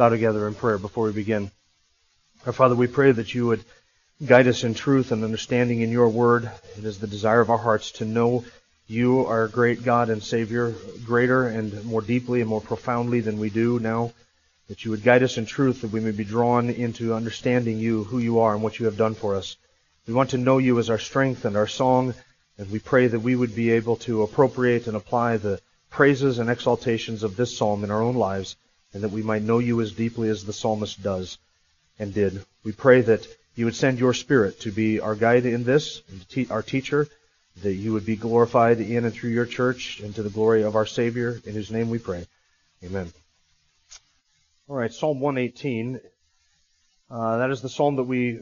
[0.00, 1.50] bow together in prayer before we begin.
[2.46, 3.62] Our Father, we pray that you would
[4.24, 6.50] guide us in truth and understanding in your word.
[6.78, 8.46] It is the desire of our hearts to know
[8.86, 10.72] you, our great God and Savior,
[11.04, 14.14] greater and more deeply and more profoundly than we do now.
[14.68, 18.04] That you would guide us in truth, that we may be drawn into understanding you,
[18.04, 19.58] who you are, and what you have done for us.
[20.06, 22.14] We want to know you as our strength and our song,
[22.56, 26.48] and we pray that we would be able to appropriate and apply the praises and
[26.48, 28.56] exaltations of this psalm in our own lives,
[28.92, 31.38] and that we might know you as deeply as the psalmist does
[31.98, 32.44] and did.
[32.64, 36.50] We pray that you would send your Spirit to be our guide in this, and
[36.50, 37.08] our teacher,
[37.62, 40.76] that you would be glorified in and through your church, and to the glory of
[40.76, 42.26] our Savior, in whose name we pray.
[42.84, 43.12] Amen.
[44.68, 46.00] All right, Psalm 118.
[47.10, 48.38] Uh, that is the psalm that we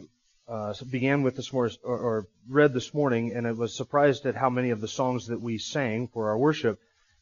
[0.46, 4.34] uh, began with this morning, or, or read this morning, and I was surprised at
[4.34, 6.78] how many of the songs that we sang for our worship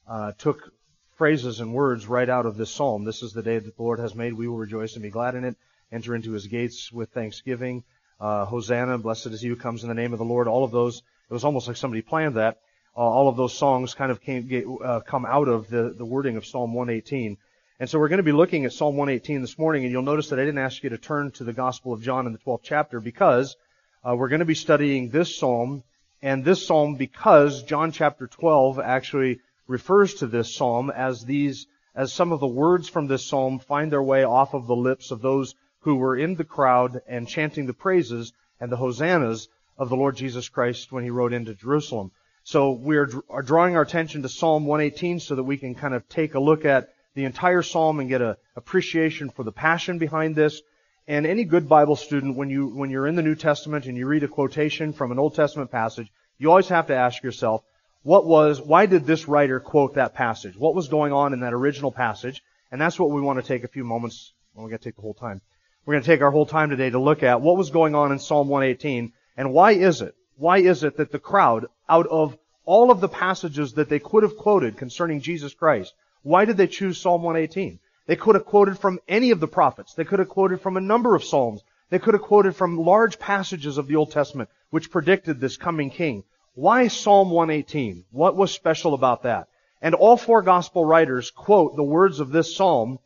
[0.09, 0.73] uh, took
[1.17, 3.05] phrases and words right out of this psalm.
[3.05, 4.35] This is the day that the Lord has made.
[4.35, 5.57] We will rejoice and be glad in it.
[5.91, 7.85] Enter into his gates with thanksgiving.
[8.21, 10.47] Uh, Hosanna, blessed is he who comes in the name of the Lord.
[10.47, 12.61] All of those, it was almost like somebody planned that.
[12.97, 16.37] Uh, all of those songs kind of came, uh, come out of the, the wording
[16.37, 17.37] of Psalm 118.
[17.79, 20.31] And so we're going to be looking at Psalm 118 this morning, and you'll notice
[20.31, 22.61] that I didn't ask you to turn to the Gospel of John in the 12th
[22.63, 23.57] chapter because
[24.03, 25.83] uh, we're going to be studying this psalm
[26.23, 32.13] and this psalm because John chapter 12 actually refers to this psalm as these, as
[32.13, 35.23] some of the words from this psalm find their way off of the lips of
[35.23, 39.97] those who were in the crowd and chanting the praises and the hosannas of the
[39.97, 42.11] Lord Jesus Christ when he rode into Jerusalem.
[42.43, 43.07] So we are,
[43.43, 46.65] drawing our attention to Psalm 118 so that we can kind of take a look
[46.65, 50.63] at the entire psalm and get an appreciation for the passion behind this.
[51.09, 54.07] And any good Bible student, when you when you're in the New Testament and you
[54.07, 57.63] read a quotation from an Old Testament passage, you always have to ask yourself,
[58.07, 60.57] what was, why did this writer quote that passage?
[60.57, 62.41] What was going on in that original passage?
[62.71, 64.95] And that's what we want to take a few moments, well, we're going to take
[64.95, 65.41] the whole time.
[65.85, 68.13] We're going to take our whole time today to look at what was going on
[68.13, 72.39] in Psalm 118 and why is it, why is it that the crowd, out of
[72.65, 76.69] all of the passages that they could have quoted concerning Jesus Christ, why did they
[76.69, 77.81] choose Psalm 118?
[78.07, 79.95] They could have quoted from any of the prophets.
[79.95, 81.65] They could have quoted from a number of Psalms.
[81.91, 85.91] They could have quoted from large passages of the Old Testament which predicted this coming
[85.91, 86.23] king.
[86.57, 88.07] Why Psalm 118?
[88.13, 89.49] What was special about that?
[89.83, 92.99] And all four gospel writers quote the words of this psalm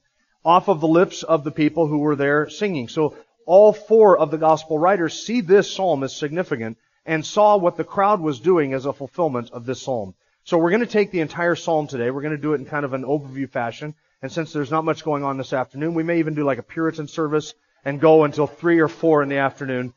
[0.44, 2.86] off of the lips of the people who were there singing.
[2.86, 3.16] So
[3.46, 7.82] all four of the gospel writers see this psalm as significant and saw what the
[7.82, 10.14] crowd was doing as a fulfillment of this psalm.
[10.44, 12.12] So we're going to take the entire psalm today.
[12.12, 13.96] We're going to do it in kind of an overview fashion.
[14.22, 16.62] And since there's not much going on this afternoon, we may even do like a
[16.62, 19.92] Puritan service and go until three or four in the afternoon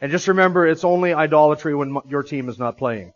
[0.00, 3.12] and just remember, it's only idolatry when your team is not playing.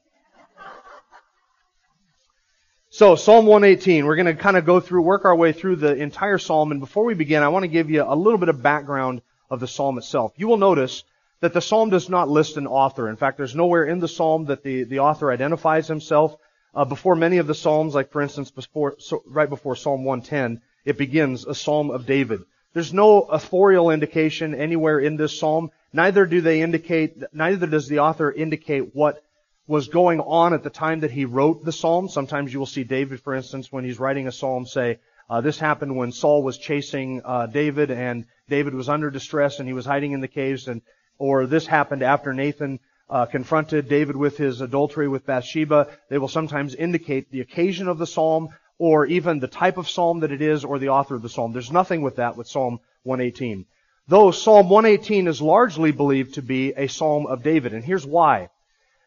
[2.91, 5.95] So, Psalm 118, we're going to kind of go through, work our way through the
[5.95, 6.73] entire psalm.
[6.73, 9.61] And before we begin, I want to give you a little bit of background of
[9.61, 10.33] the psalm itself.
[10.37, 11.05] You will notice
[11.41, 13.09] that the psalm does not list an author.
[13.09, 16.37] In fact, there's nowhere in the psalm that the, the author identifies himself.
[16.75, 20.63] Uh, before many of the psalms, like for instance, before, so, right before Psalm 110,
[20.85, 22.41] it begins a psalm of David.
[22.75, 25.71] There's no authorial indication anywhere in this psalm.
[25.93, 29.23] Neither do they indicate, neither does the author indicate what
[29.67, 32.09] was going on at the time that he wrote the psalm.
[32.09, 34.99] Sometimes you will see David, for instance, when he's writing a psalm, say,
[35.31, 39.69] uh, this happened when Saul was chasing uh, David, and David was under distress, and
[39.69, 40.81] he was hiding in the caves, and
[41.19, 42.81] or this happened after Nathan
[43.11, 45.89] uh, confronted David with his adultery with Bathsheba.
[46.09, 48.49] They will sometimes indicate the occasion of the psalm,
[48.79, 51.53] or even the type of psalm that it is, or the author of the psalm.
[51.53, 53.67] There's nothing with that with Psalm 118
[54.09, 57.75] though Psalm 118 is largely believed to be a psalm of David.
[57.75, 58.49] And here's why.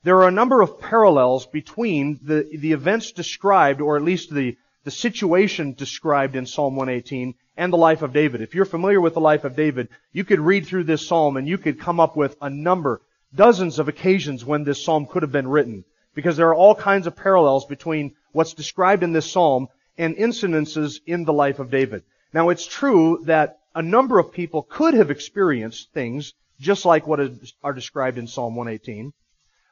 [0.03, 4.57] There are a number of parallels between the, the events described, or at least the,
[4.83, 8.41] the situation described in Psalm 118 and the life of David.
[8.41, 11.47] If you're familiar with the life of David, you could read through this psalm and
[11.47, 13.01] you could come up with a number,
[13.33, 15.83] dozens of occasions when this psalm could have been written.
[16.13, 19.67] Because there are all kinds of parallels between what's described in this psalm
[19.97, 22.03] and incidences in the life of David.
[22.33, 27.19] Now it's true that a number of people could have experienced things just like what
[27.63, 29.13] are described in Psalm 118.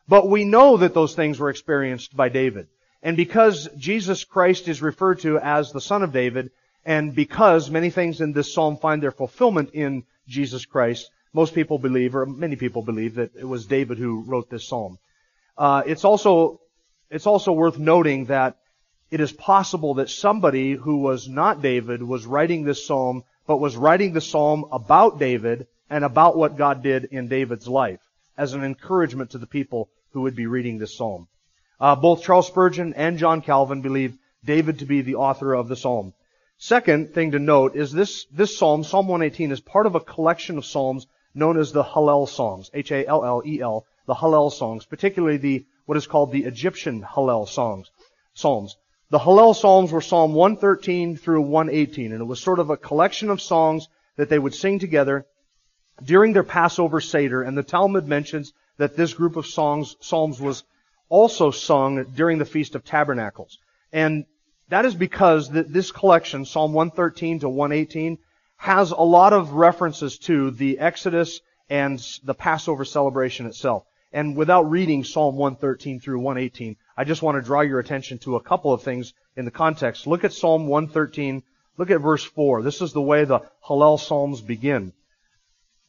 [0.07, 2.67] But we know that those things were experienced by David.
[3.03, 6.51] And because Jesus Christ is referred to as the Son of David,
[6.85, 11.77] And because many things in this psalm find their fulfillment in Jesus Christ, most people
[11.77, 14.97] believe, or many people believe, that it was David who wrote this psalm.
[15.57, 16.61] Uh, it's also
[17.09, 18.57] it's also worth noting that
[19.11, 23.75] it is possible that somebody who was not David was writing this psalm, but was
[23.75, 28.01] writing the psalm about David and about what God did in David's life
[28.37, 31.27] as an encouragement to the people who would be reading this psalm.
[31.79, 35.75] Uh, both Charles Spurgeon and John Calvin believe David to be the author of the
[35.75, 36.13] psalm.
[36.57, 40.57] Second thing to note is this, this psalm, Psalm 118, is part of a collection
[40.57, 46.05] of psalms known as the Hallel songs, H-A-L-L-E-L, the Hallel songs, particularly the, what is
[46.05, 47.89] called the Egyptian Hallel songs,
[48.35, 48.77] psalms.
[49.09, 53.31] The Hallel psalms were Psalm 113 through 118, and it was sort of a collection
[53.31, 55.25] of songs that they would sing together
[56.03, 60.63] during their Passover Seder, and the Talmud mentions that this group of songs, psalms was
[61.09, 63.57] also sung during the Feast of Tabernacles.
[63.91, 64.25] And
[64.67, 68.19] that is because this collection, Psalm 113 to 118,
[68.57, 73.85] has a lot of references to the Exodus and the Passover celebration itself.
[74.11, 78.37] And without reading Psalm 113 through 118, I just want to draw your attention to
[78.37, 80.07] a couple of things in the context.
[80.07, 81.43] Look at Psalm 113.
[81.77, 82.63] Look at verse 4.
[82.63, 84.93] This is the way the Hallel Psalms begin.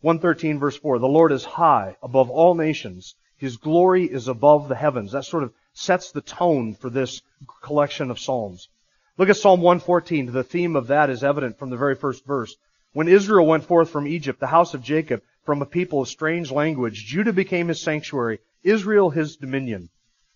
[0.02, 0.98] 113 verse 4.
[0.98, 3.14] The Lord is high above all nations.
[3.36, 5.12] His glory is above the heavens.
[5.12, 7.22] That sort of sets the tone for this
[7.62, 8.68] collection of Psalms.
[9.16, 10.32] Look at Psalm 114.
[10.32, 12.54] The theme of that is evident from the very first verse.
[12.92, 16.52] When Israel went forth from Egypt, the house of Jacob, from a people of strange
[16.52, 19.88] language, Judah became his sanctuary, Israel his dominion.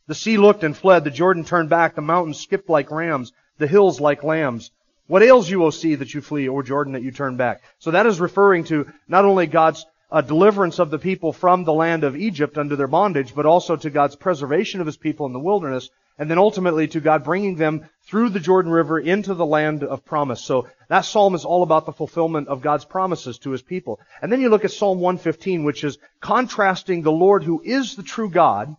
[0.08, 3.68] The sea looked and fled, the Jordan turned back, the mountains skipped like rams, the
[3.68, 4.72] hills like lambs.
[5.06, 7.62] What ails you, O sea, that you flee, or Jordan, that you turn back?
[7.78, 11.72] So that is referring to not only God's uh, deliverance of the people from the
[11.72, 15.32] land of Egypt under their bondage, but also to God's preservation of His people in
[15.32, 19.46] the wilderness, and then ultimately to God bringing them through the Jordan River into the
[19.46, 20.44] land of promise.
[20.44, 24.00] So that psalm is all about the fulfillment of God's promises to His people.
[24.22, 28.02] And then you look at Psalm 115, which is contrasting the Lord who is the
[28.02, 28.76] true God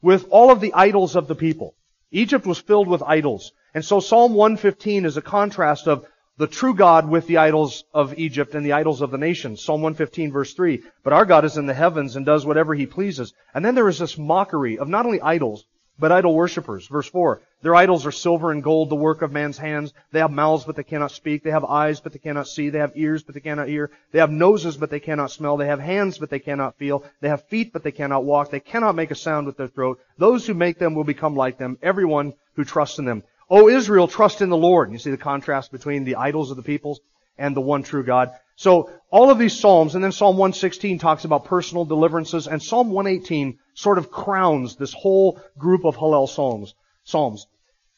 [0.00, 1.74] with all of the idols of the people.
[2.10, 3.52] Egypt was filled with idols.
[3.74, 6.04] And so Psalm 115 is a contrast of
[6.38, 9.62] the true God with the idols of Egypt and the idols of the nations.
[9.62, 10.82] Psalm 115 verse 3.
[11.04, 13.32] But our God is in the heavens and does whatever he pleases.
[13.54, 15.64] And then there is this mockery of not only idols,
[16.02, 16.88] but idol worshippers.
[16.88, 17.40] Verse 4.
[17.62, 19.94] Their idols are silver and gold, the work of man's hands.
[20.10, 21.44] They have mouths, but they cannot speak.
[21.44, 22.70] They have eyes, but they cannot see.
[22.70, 23.88] They have ears, but they cannot hear.
[24.10, 25.56] They have noses, but they cannot smell.
[25.56, 27.04] They have hands, but they cannot feel.
[27.20, 28.50] They have feet, but they cannot walk.
[28.50, 30.00] They cannot make a sound with their throat.
[30.18, 33.22] Those who make them will become like them, everyone who trusts in them.
[33.48, 34.90] O Israel, trust in the Lord.
[34.90, 36.98] You see the contrast between the idols of the peoples
[37.38, 38.32] and the one true God.
[38.56, 42.90] So all of these Psalms, and then Psalm 116 talks about personal deliverances, and Psalm
[42.90, 46.74] 118 sort of crowns this whole group of Hallel Psalms.
[47.04, 47.46] Psalms.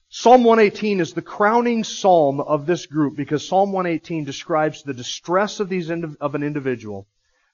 [0.09, 5.59] Psalm 118 is the crowning psalm of this group because Psalm 118 describes the distress
[5.59, 7.09] of these of an individual,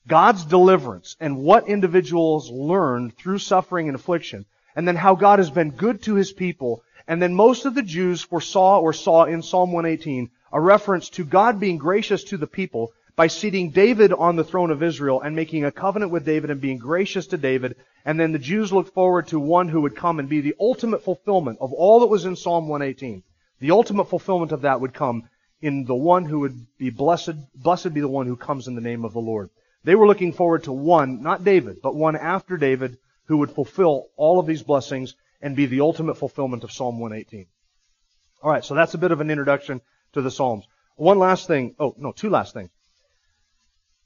[0.06, 4.44] God's deliverance, and what individuals learned through suffering and affliction,
[4.76, 6.82] and then how God has been good to His people.
[7.08, 11.24] And then most of the Jews foresaw or saw in Psalm 118 a reference to
[11.24, 15.36] God being gracious to the people by seating David on the throne of Israel and
[15.36, 17.76] making a covenant with David and being gracious to David.
[18.06, 21.04] And then the Jews looked forward to one who would come and be the ultimate
[21.04, 23.22] fulfillment of all that was in Psalm 118.
[23.58, 25.28] The ultimate fulfillment of that would come
[25.60, 28.80] in the one who would be blessed, blessed be the one who comes in the
[28.80, 29.50] name of the Lord.
[29.84, 32.96] They were looking forward to one, not David, but one after David
[33.26, 37.48] who would fulfill all of these blessings and be the ultimate fulfillment of Psalm 118.
[38.42, 39.82] Alright, so that's a bit of an introduction
[40.14, 40.64] to the Psalms.
[40.96, 41.74] One last thing.
[41.78, 42.70] Oh, no, two last things.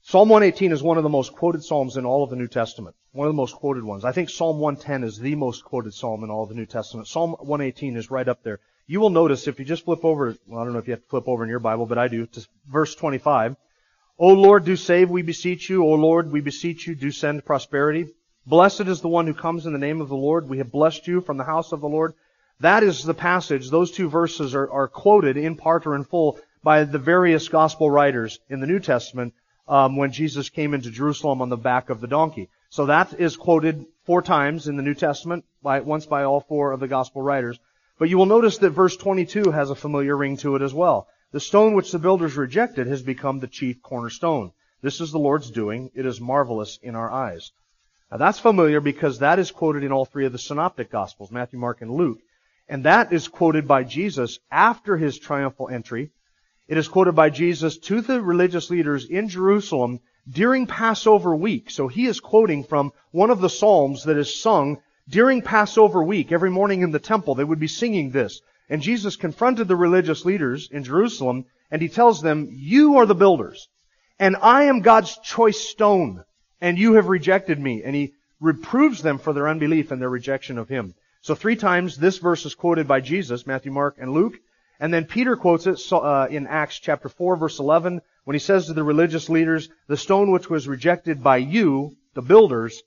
[0.07, 2.95] Psalm 118 is one of the most quoted Psalms in all of the New Testament.
[3.11, 4.05] One of the most quoted ones.
[4.05, 7.07] I think Psalm 110 is the most quoted Psalm in all of the New Testament.
[7.07, 8.59] Psalm 118 is right up there.
[8.85, 11.01] You will notice if you just flip over, well, I don't know if you have
[11.01, 13.55] to flip over in your Bible, but I do, to verse 25.
[14.19, 15.83] O Lord, do save, we beseech you.
[15.83, 18.09] O Lord, we beseech you, do send prosperity.
[18.45, 20.47] Blessed is the one who comes in the name of the Lord.
[20.47, 22.13] We have blessed you from the house of the Lord.
[22.59, 23.71] That is the passage.
[23.71, 27.89] Those two verses are, are quoted in part or in full by the various gospel
[27.89, 29.33] writers in the New Testament
[29.67, 32.49] um, when Jesus came into Jerusalem on the back of the donkey.
[32.69, 36.71] So that is quoted four times in the New Testament, by, once by all four
[36.71, 37.59] of the gospel writers.
[37.97, 41.07] But you will notice that verse 22 has a familiar ring to it as well.
[41.31, 44.51] The stone which the builders rejected has become the chief cornerstone.
[44.81, 45.89] This is the Lord's doing.
[45.95, 47.51] It is marvelous in our eyes.
[48.11, 51.59] Now that's familiar because that is quoted in all three of the synoptic gospels, Matthew,
[51.59, 52.19] Mark, and Luke.
[52.67, 56.11] And that is quoted by Jesus after his triumphal entry.
[56.67, 61.69] It is quoted by Jesus to the religious leaders in Jerusalem during Passover week.
[61.69, 66.31] So he is quoting from one of the Psalms that is sung during Passover week.
[66.31, 68.41] Every morning in the temple, they would be singing this.
[68.69, 73.15] And Jesus confronted the religious leaders in Jerusalem and he tells them, you are the
[73.15, 73.67] builders,
[74.19, 76.23] and I am God's choice stone,
[76.61, 77.83] and you have rejected me.
[77.83, 80.93] And he reproves them for their unbelief and their rejection of him.
[81.21, 84.35] So three times this verse is quoted by Jesus, Matthew, Mark, and Luke.
[84.79, 88.65] And then Peter quotes it uh, in Acts chapter 4 verse 11 when he says
[88.65, 92.81] to the religious leaders, the stone which was rejected by you, the builders,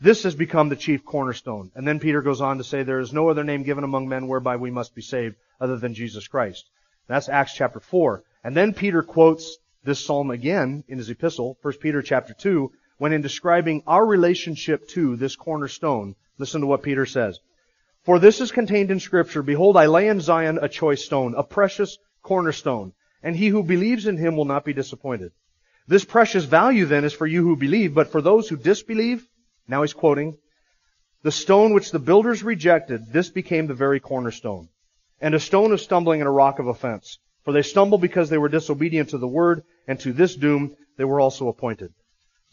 [0.00, 1.72] this has become the chief cornerstone.
[1.74, 4.28] And then Peter goes on to say, there is no other name given among men
[4.28, 6.70] whereby we must be saved other than Jesus Christ.
[7.08, 8.22] That's Acts chapter 4.
[8.44, 13.12] And then Peter quotes this psalm again in his epistle, 1 Peter chapter 2, when
[13.12, 17.40] in describing our relationship to this cornerstone, listen to what Peter says.
[18.06, 21.42] For this is contained in scripture, Behold, I lay in Zion a choice stone, a
[21.42, 25.32] precious cornerstone, and he who believes in him will not be disappointed.
[25.88, 29.26] This precious value then is for you who believe, but for those who disbelieve,
[29.66, 30.38] now he's quoting,
[31.24, 34.68] the stone which the builders rejected, this became the very cornerstone,
[35.20, 37.18] and a stone of stumbling and a rock of offense.
[37.42, 41.04] For they stumbled because they were disobedient to the word, and to this doom they
[41.04, 41.92] were also appointed.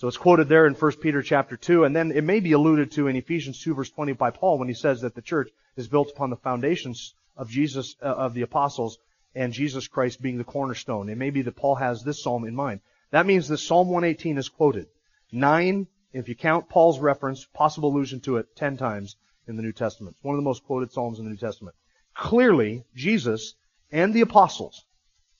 [0.03, 2.91] So it's quoted there in 1 Peter chapter 2, and then it may be alluded
[2.91, 5.88] to in Ephesians 2 verse 20 by Paul when he says that the church is
[5.88, 8.98] built upon the foundations of Jesus, uh, of the apostles,
[9.33, 11.07] and Jesus Christ being the cornerstone.
[11.07, 12.81] It may be that Paul has this psalm in mind.
[13.12, 14.88] That means that Psalm 118 is quoted.
[15.31, 19.15] Nine, if you count Paul's reference, possible allusion to it, ten times
[19.48, 20.17] in the New Testament.
[20.17, 21.77] It's one of the most quoted psalms in the New Testament.
[22.13, 23.55] Clearly, Jesus
[23.89, 24.83] and the apostles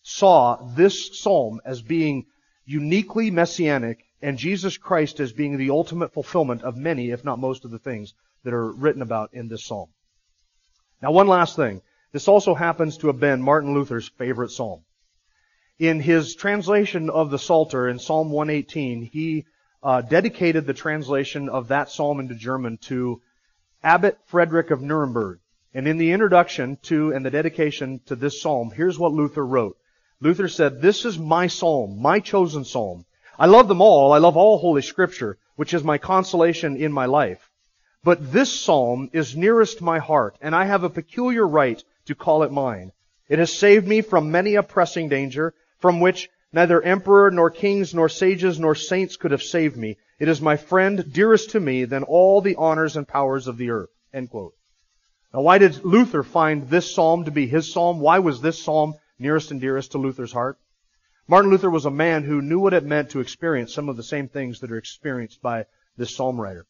[0.04, 2.28] saw this psalm as being
[2.66, 7.66] uniquely messianic and Jesus Christ as being the ultimate fulfillment of many, if not most
[7.66, 8.14] of the things
[8.46, 9.90] that are written about in this psalm.
[11.02, 11.82] Now one last thing.
[12.14, 14.86] This also happens to have been Martin Luther's favorite psalm.
[15.78, 19.46] In his translation of the Psalter in Psalm 118, he
[19.82, 23.22] uh, dedicated the translation of that psalm into German to
[23.84, 25.40] Abbot Frederick of Nuremberg.
[25.74, 29.76] And in the introduction to and the dedication to this psalm, here's what Luther wrote.
[30.22, 33.06] Luther said, This is my psalm, my chosen psalm.
[33.38, 34.14] I love them all.
[34.14, 37.50] I love all Holy Scripture, which is my consolation in my life.
[38.04, 42.44] But this psalm is nearest my heart, and I have a peculiar right to call
[42.44, 42.92] it mine.
[43.30, 47.94] It has saved me from many a pressing danger, from which neither emperor, nor kings,
[47.94, 49.98] nor sages, nor saints could have saved me.
[50.20, 53.72] It is my friend, dearest to me than all the honors and powers of the
[53.72, 53.90] earth.
[55.34, 58.00] Now why did Luther find this psalm to be his psalm?
[58.00, 60.60] Why was this psalm nearest and dearest to Luther's heart?
[61.26, 64.04] Martin Luther was a man who knew what it meant to experience some of the
[64.04, 65.66] same things that are experienced by
[65.96, 66.66] this psalm writer.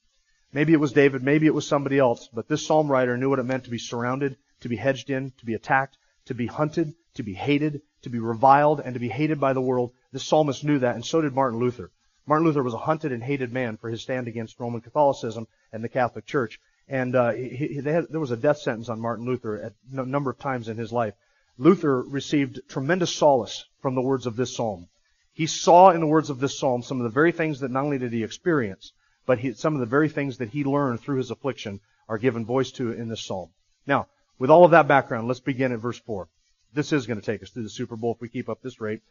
[0.51, 3.39] Maybe it was David, maybe it was somebody else, but this psalm writer knew what
[3.39, 6.93] it meant to be surrounded, to be hedged in, to be attacked, to be hunted,
[7.15, 9.91] to be hated, to be reviled, and to be hated by the world.
[10.11, 11.91] This psalmist knew that, and so did Martin Luther.
[12.27, 15.83] Martin Luther was a hunted and hated man for his stand against Roman Catholicism and
[15.83, 16.59] the Catholic Church.
[16.87, 20.05] And uh, he, he, had, there was a death sentence on Martin Luther at a
[20.05, 21.15] number of times in his life.
[21.57, 24.87] Luther received tremendous solace from the words of this psalm.
[25.33, 27.83] He saw in the words of this psalm some of the very things that not
[27.83, 28.93] only did he experience,
[29.25, 31.79] but he, some of the very things that he learned through his affliction
[32.09, 33.49] are given voice to in this psalm.
[33.87, 34.07] Now,
[34.39, 36.27] with all of that background, let's begin at verse 4.
[36.73, 38.81] This is going to take us through the Super Bowl if we keep up this
[38.81, 39.01] rate.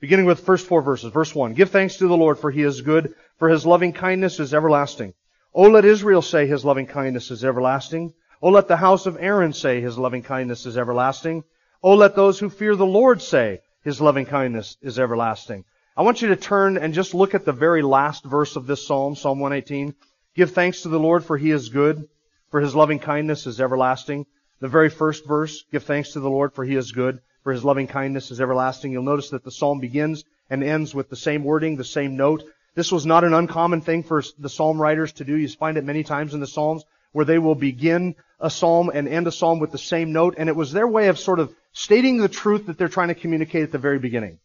[0.00, 1.12] Beginning with the first four verses.
[1.12, 1.52] Verse 1.
[1.52, 5.12] Give thanks to the Lord for he is good, for his loving kindness is everlasting.
[5.52, 8.14] O let Israel say his loving kindness is everlasting.
[8.42, 11.44] O let the house of Aaron say, His loving kindness is everlasting.
[11.82, 15.66] O let those who fear the Lord say, His loving kindness is everlasting.
[15.94, 18.86] I want you to turn and just look at the very last verse of this
[18.86, 19.94] psalm, Psalm 118.
[20.34, 22.08] Give thanks to the Lord for He is good,
[22.50, 24.24] for His loving kindness is everlasting.
[24.60, 27.62] The very first verse, give thanks to the Lord for He is good, for His
[27.62, 28.90] loving kindness is everlasting.
[28.90, 32.44] You'll notice that the psalm begins and ends with the same wording, the same note.
[32.74, 35.36] This was not an uncommon thing for the psalm writers to do.
[35.36, 39.08] You find it many times in the psalms where they will begin a psalm and
[39.08, 41.54] end a psalm with the same note, and it was their way of sort of
[41.72, 44.38] stating the truth that they're trying to communicate at the very beginning.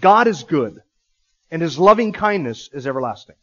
[0.00, 0.80] God is good,
[1.50, 3.36] and His loving kindness is everlasting.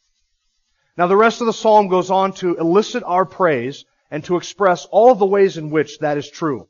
[0.97, 4.85] Now the rest of the psalm goes on to elicit our praise and to express
[4.85, 6.67] all the ways in which that is true.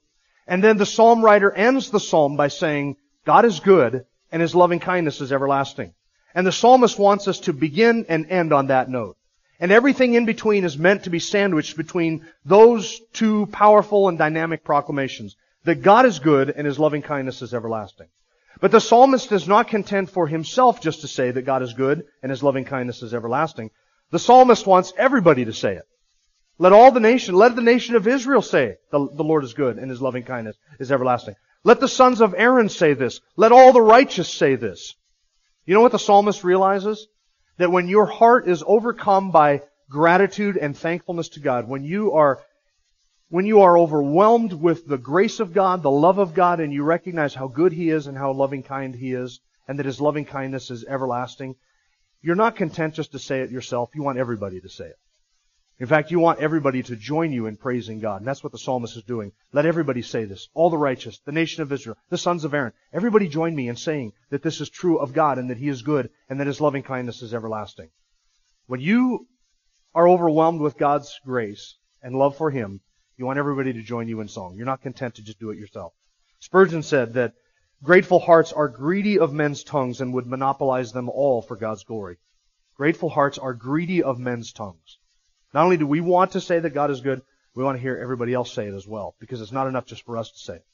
[0.47, 4.55] And then the psalm writer ends the psalm by saying, God is good, and His
[4.55, 5.93] loving kindness is everlasting.
[6.33, 9.17] And the psalmist wants us to begin and end on that note.
[9.59, 14.63] And everything in between is meant to be sandwiched between those two powerful and dynamic
[14.63, 15.35] proclamations.
[15.63, 18.07] That God is good and His loving kindness is everlasting.
[18.61, 22.05] But the psalmist is not content for himself just to say that God is good
[22.21, 23.71] and His loving kindness is everlasting.
[24.11, 25.87] The psalmist wants everybody to say it.
[26.57, 29.77] Let all the nation, let the nation of Israel say the, the Lord is good
[29.77, 31.35] and His loving kindness is everlasting.
[31.63, 33.19] Let the sons of Aaron say this.
[33.35, 34.95] Let all the righteous say this.
[35.65, 37.07] You know what the psalmist realizes?
[37.57, 42.39] That when your heart is overcome by gratitude and thankfulness to God, when you are
[43.29, 46.83] when you are overwhelmed with the grace of God, the love of God, and you
[46.83, 50.25] recognize how good He is and how loving kind He is, and that His loving
[50.25, 51.55] kindness is everlasting,
[52.21, 53.89] you're not content just to say it yourself.
[53.95, 54.95] You want everybody to say it.
[55.77, 58.21] In fact, you want everybody to join you in praising God.
[58.21, 59.33] And that's what the psalmist is doing.
[59.51, 60.47] Let everybody say this.
[60.53, 62.71] All the righteous, the nation of Israel, the sons of Aaron.
[62.93, 65.81] Everybody join me in saying that this is true of God and that He is
[65.81, 67.89] good and that His loving kindness is everlasting.
[68.67, 69.27] When you
[69.93, 72.79] are overwhelmed with God's grace and love for Him,
[73.17, 74.55] you want everybody to join you in song.
[74.55, 75.93] You're not content to just do it yourself.
[76.39, 77.33] Spurgeon said that
[77.83, 82.17] grateful hearts are greedy of men's tongues and would monopolize them all for God's glory.
[82.77, 84.99] Grateful hearts are greedy of men's tongues.
[85.55, 87.21] Not only do we want to say that God is good,
[87.55, 90.05] we want to hear everybody else say it as well, because it's not enough just
[90.05, 90.65] for us to say it.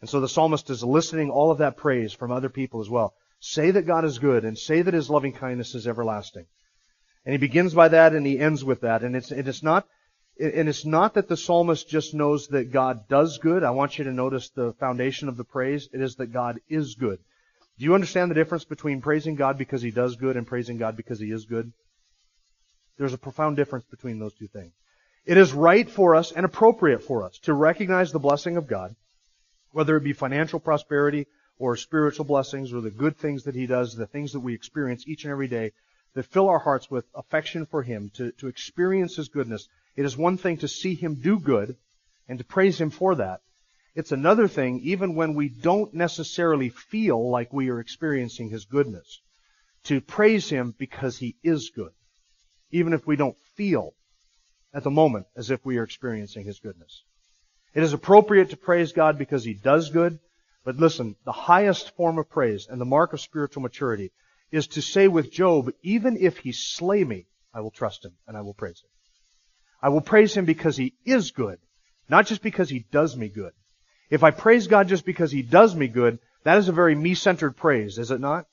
[0.00, 3.14] And so the psalmist is eliciting all of that praise from other people as well.
[3.40, 6.46] Say that God is good and say that his loving kindness is everlasting.
[7.26, 9.02] And he begins by that and he ends with that.
[9.02, 9.88] And it's, it's not,
[10.38, 13.64] and it's not that the psalmist just knows that God does good.
[13.64, 15.88] I want you to notice the foundation of the praise.
[15.92, 17.18] It is that God is good.
[17.76, 20.96] Do you understand the difference between praising God because he does good and praising God
[20.96, 21.72] because he is good?
[22.98, 24.72] There's a profound difference between those two things.
[25.24, 28.94] It is right for us and appropriate for us to recognize the blessing of God,
[29.70, 31.26] whether it be financial prosperity
[31.58, 35.06] or spiritual blessings or the good things that He does, the things that we experience
[35.06, 35.72] each and every day
[36.14, 39.68] that fill our hearts with affection for Him, to, to experience His goodness.
[39.96, 41.76] It is one thing to see Him do good
[42.28, 43.40] and to praise Him for that.
[43.94, 49.20] It's another thing, even when we don't necessarily feel like we are experiencing His goodness,
[49.84, 51.92] to praise Him because He is good
[52.72, 53.94] even if we don't feel
[54.74, 57.04] at the moment as if we are experiencing His goodness.
[57.74, 60.18] It is appropriate to praise God because He does good,
[60.64, 64.10] but listen, the highest form of praise and the mark of spiritual maturity
[64.50, 68.36] is to say with Job, even if He slay me, I will trust Him and
[68.36, 68.90] I will praise Him.
[69.82, 71.58] I will praise Him because He is good,
[72.08, 73.52] not just because He does me good.
[74.10, 77.56] If I praise God just because He does me good, that is a very me-centered
[77.56, 78.46] praise, is it not?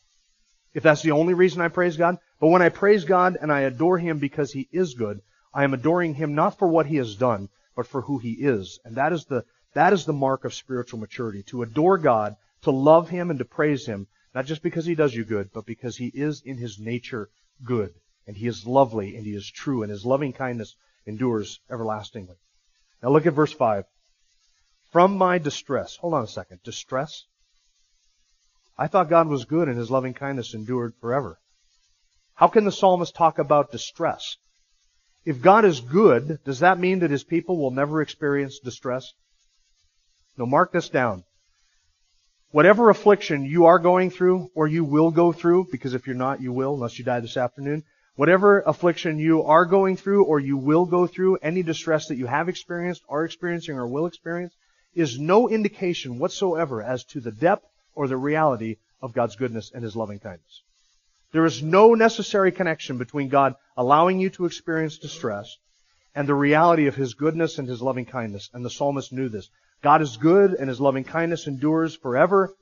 [0.74, 3.62] If that's the only reason I praise God, but when I praise God and I
[3.62, 5.22] adore Him because He is good,
[5.54, 8.80] I am adoring Him not for what He has done, but for who He is.
[8.86, 11.44] And that is the, that is the mark of spiritual maturity.
[11.44, 15.14] To adore God, to love Him and to praise Him, not just because He does
[15.14, 17.30] you good, but because He is in His nature
[17.66, 17.94] good.
[18.26, 20.76] And He is lovely and He is true and His loving kindness
[21.06, 22.38] endures everlastingly.
[23.04, 23.86] Now look at verse 5.
[24.92, 25.98] From my distress.
[25.98, 26.62] Hold on a second.
[26.64, 27.26] Distress?
[28.78, 31.38] I thought God was good and His loving kindness endured forever.
[32.40, 34.38] How can the psalmist talk about distress?
[35.26, 39.12] If God is good, does that mean that his people will never experience distress?
[40.38, 41.26] No, mark this down.
[42.52, 46.42] Whatever affliction you are going through, or you will go through, because if you're not,
[46.42, 47.84] you will, unless you die this afternoon.
[48.16, 52.28] Whatever affliction you are going through, or you will go through, any distress that you
[52.28, 54.56] have experienced, are experiencing, or will experience,
[54.96, 59.84] is no indication whatsoever as to the depth or the reality of God's goodness and
[59.84, 60.64] His loving kindness.
[61.32, 65.58] There is no necessary connection between God allowing you to experience distress
[66.16, 68.50] and the reality of His goodness and His loving kindness.
[68.54, 69.50] And the psalmist knew this.
[69.82, 72.54] God is good and His loving kindness endures forever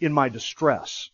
[0.00, 1.10] in my distress.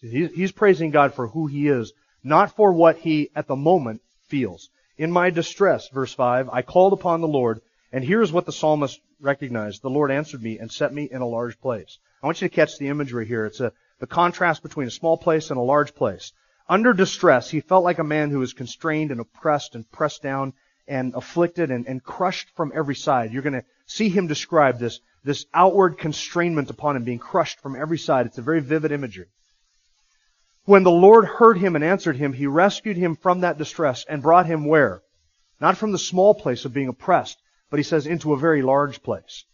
[0.00, 1.92] He's praising God for who He is,
[2.22, 4.68] not for what He at the moment feels.
[4.98, 7.60] In my distress, verse 5, I called upon the Lord,
[7.92, 9.82] and here's what the psalmist recognized.
[9.82, 11.98] The Lord answered me and set me in a large place.
[12.22, 13.46] I want you to catch the imagery here.
[13.46, 16.32] It's a, the contrast between a small place and a large place.
[16.68, 20.52] Under distress, he felt like a man who was constrained and oppressed and pressed down
[20.88, 23.32] and afflicted and, and crushed from every side.
[23.32, 27.76] You're going to see him describe this, this outward constrainment upon him being crushed from
[27.76, 28.26] every side.
[28.26, 29.26] It's a very vivid imagery.
[30.64, 34.22] When the Lord heard him and answered him, he rescued him from that distress and
[34.22, 35.02] brought him where?
[35.60, 37.38] Not from the small place of being oppressed,
[37.70, 39.44] but he says into a very large place.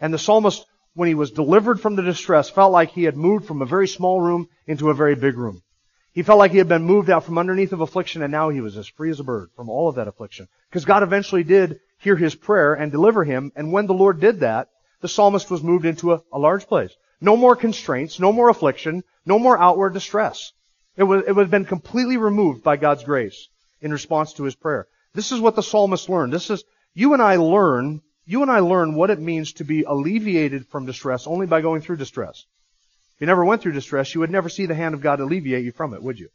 [0.00, 0.64] And the psalmist
[0.98, 3.86] when he was delivered from the distress, felt like he had moved from a very
[3.86, 5.62] small room into a very big room.
[6.10, 8.60] He felt like he had been moved out from underneath of affliction and now he
[8.60, 10.48] was as free as a bird from all of that affliction.
[10.68, 14.40] Because God eventually did hear his prayer and deliver him, and when the Lord did
[14.40, 16.90] that, the psalmist was moved into a, a large place.
[17.20, 20.52] No more constraints, no more affliction, no more outward distress.
[20.96, 23.46] It was, it was been completely removed by God's grace
[23.80, 24.88] in response to his prayer.
[25.14, 26.32] This is what the psalmist learned.
[26.32, 29.84] This is, you and I learn you and I learn what it means to be
[29.84, 32.44] alleviated from distress only by going through distress.
[33.14, 35.64] If you never went through distress, you would never see the hand of God alleviate
[35.64, 36.28] you from it, would you?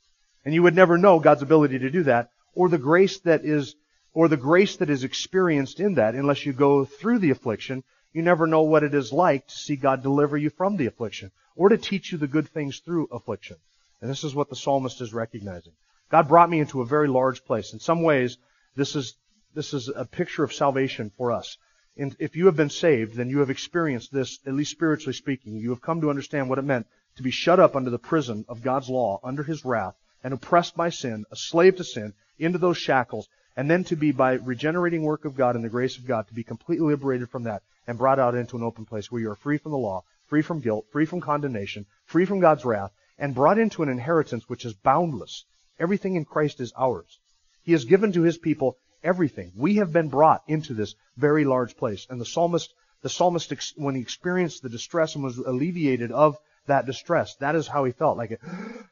[0.43, 3.75] And you would never know God's ability to do that, or the grace that is,
[4.12, 7.84] or the grace that is experienced in that, unless you go through the affliction.
[8.12, 11.29] You never know what it is like to see God deliver you from the affliction,
[11.56, 13.58] or to teach you the good things through affliction.
[14.01, 15.73] And this is what the psalmist is recognizing.
[16.10, 17.71] God brought me into a very large place.
[17.71, 18.38] In some ways,
[18.75, 19.15] this is
[19.53, 21.56] this is a picture of salvation for us.
[21.95, 25.58] And if you have been saved, then you have experienced this, at least spiritually speaking.
[25.58, 28.45] You have come to understand what it meant to be shut up under the prison
[28.49, 32.58] of God's law, under His wrath, and oppressed by sin, a slave to sin, into
[32.58, 36.08] those shackles, and then to be, by regenerating work of God and the grace of
[36.08, 39.21] God, to be completely liberated from that and brought out into an open place where
[39.21, 42.65] you are free from the law, free from guilt, free from condemnation, free from God's
[42.65, 45.45] wrath, and brought into an inheritance which is boundless.
[45.79, 47.19] Everything in Christ is ours.
[47.62, 49.52] He has given to His people everything.
[49.56, 52.08] We have been brought into this very large place.
[52.10, 56.38] And the psalmist, the psalmist, when he experienced the distress and was alleviated of
[56.68, 58.18] that distress, that is how he felt.
[58.18, 58.39] Like,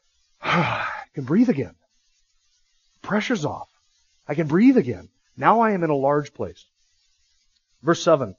[0.41, 1.75] I can breathe again.
[3.01, 3.69] Pressure's off.
[4.27, 5.09] I can breathe again.
[5.37, 6.65] Now I am in a large place.
[7.81, 8.35] Verse 7.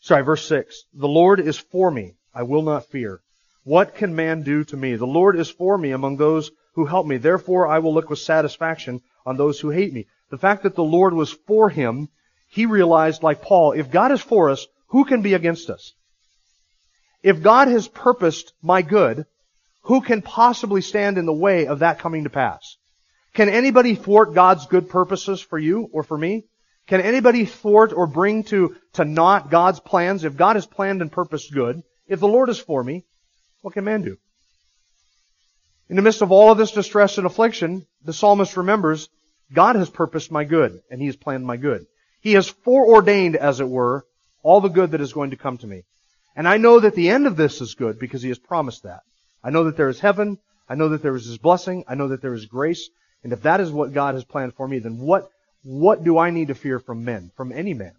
[0.00, 0.84] Sorry, verse 6.
[0.94, 2.14] The Lord is for me.
[2.34, 3.20] I will not fear.
[3.64, 4.96] What can man do to me?
[4.96, 7.18] The Lord is for me among those who help me.
[7.18, 10.06] Therefore I will look with satisfaction on those who hate me.
[10.30, 12.08] The fact that the Lord was for him,
[12.48, 15.92] he realized, like Paul, if God is for us, who can be against us?
[17.22, 19.26] If God has purposed my good,
[19.82, 22.76] who can possibly stand in the way of that coming to pass?
[23.34, 26.46] Can anybody thwart God's good purposes for you or for me?
[26.86, 30.24] Can anybody thwart or bring to, to naught God's plans?
[30.24, 33.04] If God has planned and purposed good, if the Lord is for me,
[33.62, 34.16] what can man do?
[35.88, 39.08] In the midst of all of this distress and affliction, the psalmist remembers,
[39.52, 41.86] God has purposed my good, and He has planned my good.
[42.20, 44.04] He has foreordained, as it were,
[44.42, 45.84] all the good that is going to come to me.
[46.36, 49.00] And I know that the end of this is good because He has promised that.
[49.42, 50.38] I know that there is heaven.
[50.68, 51.84] I know that there is His blessing.
[51.88, 52.88] I know that there is grace.
[53.24, 55.30] And if that is what God has planned for me, then what,
[55.62, 57.92] what do I need to fear from men, from any man?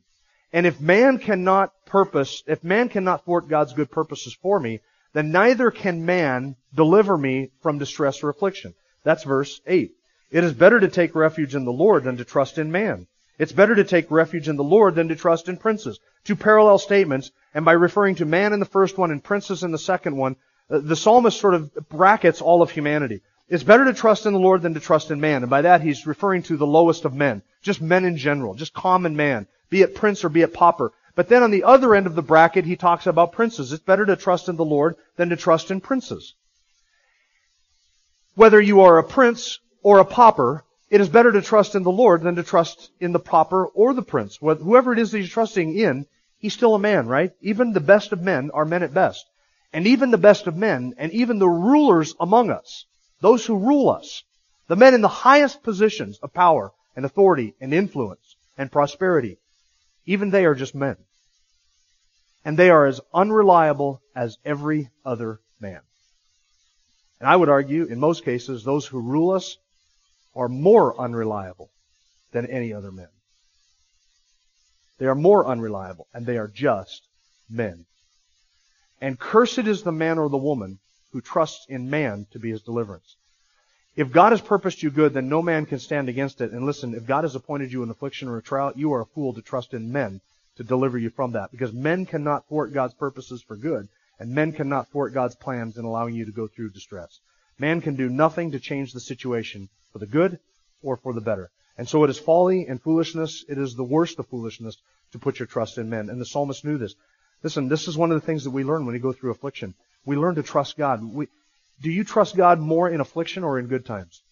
[0.53, 4.79] And if man cannot purpose, if man cannot thwart God's good purposes for me,
[5.13, 8.73] then neither can man deliver me from distress or affliction.
[9.03, 9.93] That's verse 8.
[10.31, 13.07] It is better to take refuge in the Lord than to trust in man.
[13.37, 15.99] It's better to take refuge in the Lord than to trust in princes.
[16.23, 19.71] Two parallel statements, and by referring to man in the first one and princes in
[19.71, 20.35] the second one,
[20.69, 23.21] uh, the psalmist sort of brackets all of humanity.
[23.49, 25.43] It's better to trust in the Lord than to trust in man.
[25.43, 27.41] And by that, he's referring to the lowest of men.
[27.61, 28.53] Just men in general.
[28.53, 29.47] Just common man.
[29.69, 30.93] Be it prince or be it pauper.
[31.15, 33.73] But then on the other end of the bracket, he talks about princes.
[33.73, 36.35] It's better to trust in the Lord than to trust in princes.
[38.35, 41.91] Whether you are a prince or a pauper, it is better to trust in the
[41.91, 44.37] Lord than to trust in the pauper or the prince.
[44.37, 46.05] Whoever it is that you're trusting in,
[46.39, 47.31] he's still a man, right?
[47.41, 49.25] Even the best of men are men at best.
[49.73, 52.85] And even the best of men, and even the rulers among us,
[53.21, 54.23] those who rule us,
[54.67, 59.37] the men in the highest positions of power and authority and influence and prosperity,
[60.05, 60.97] even they are just men.
[62.43, 65.79] And they are as unreliable as every other man.
[67.19, 69.57] And I would argue, in most cases, those who rule us
[70.35, 71.69] are more unreliable
[72.31, 73.09] than any other men.
[74.97, 77.01] They are more unreliable, and they are just
[77.49, 77.85] men.
[79.01, 80.79] And cursed is the man or the woman
[81.11, 83.15] who trusts in man to be his deliverance.
[83.95, 86.51] If God has purposed you good, then no man can stand against it.
[86.51, 89.05] And listen, if God has appointed you an affliction or a trial, you are a
[89.05, 90.21] fool to trust in men
[90.55, 91.51] to deliver you from that.
[91.51, 93.89] Because men cannot thwart God's purposes for good,
[94.19, 97.19] and men cannot thwart God's plans in allowing you to go through distress.
[97.61, 100.39] Man can do nothing to change the situation for the good
[100.81, 101.51] or for the better.
[101.77, 103.45] And so it is folly and foolishness.
[103.47, 104.77] It is the worst of foolishness
[105.11, 106.09] to put your trust in men.
[106.09, 106.95] And the psalmist knew this.
[107.43, 109.75] Listen, this is one of the things that we learn when we go through affliction.
[110.05, 111.03] We learn to trust God.
[111.03, 111.27] We,
[111.79, 114.23] do you trust God more in affliction or in good times?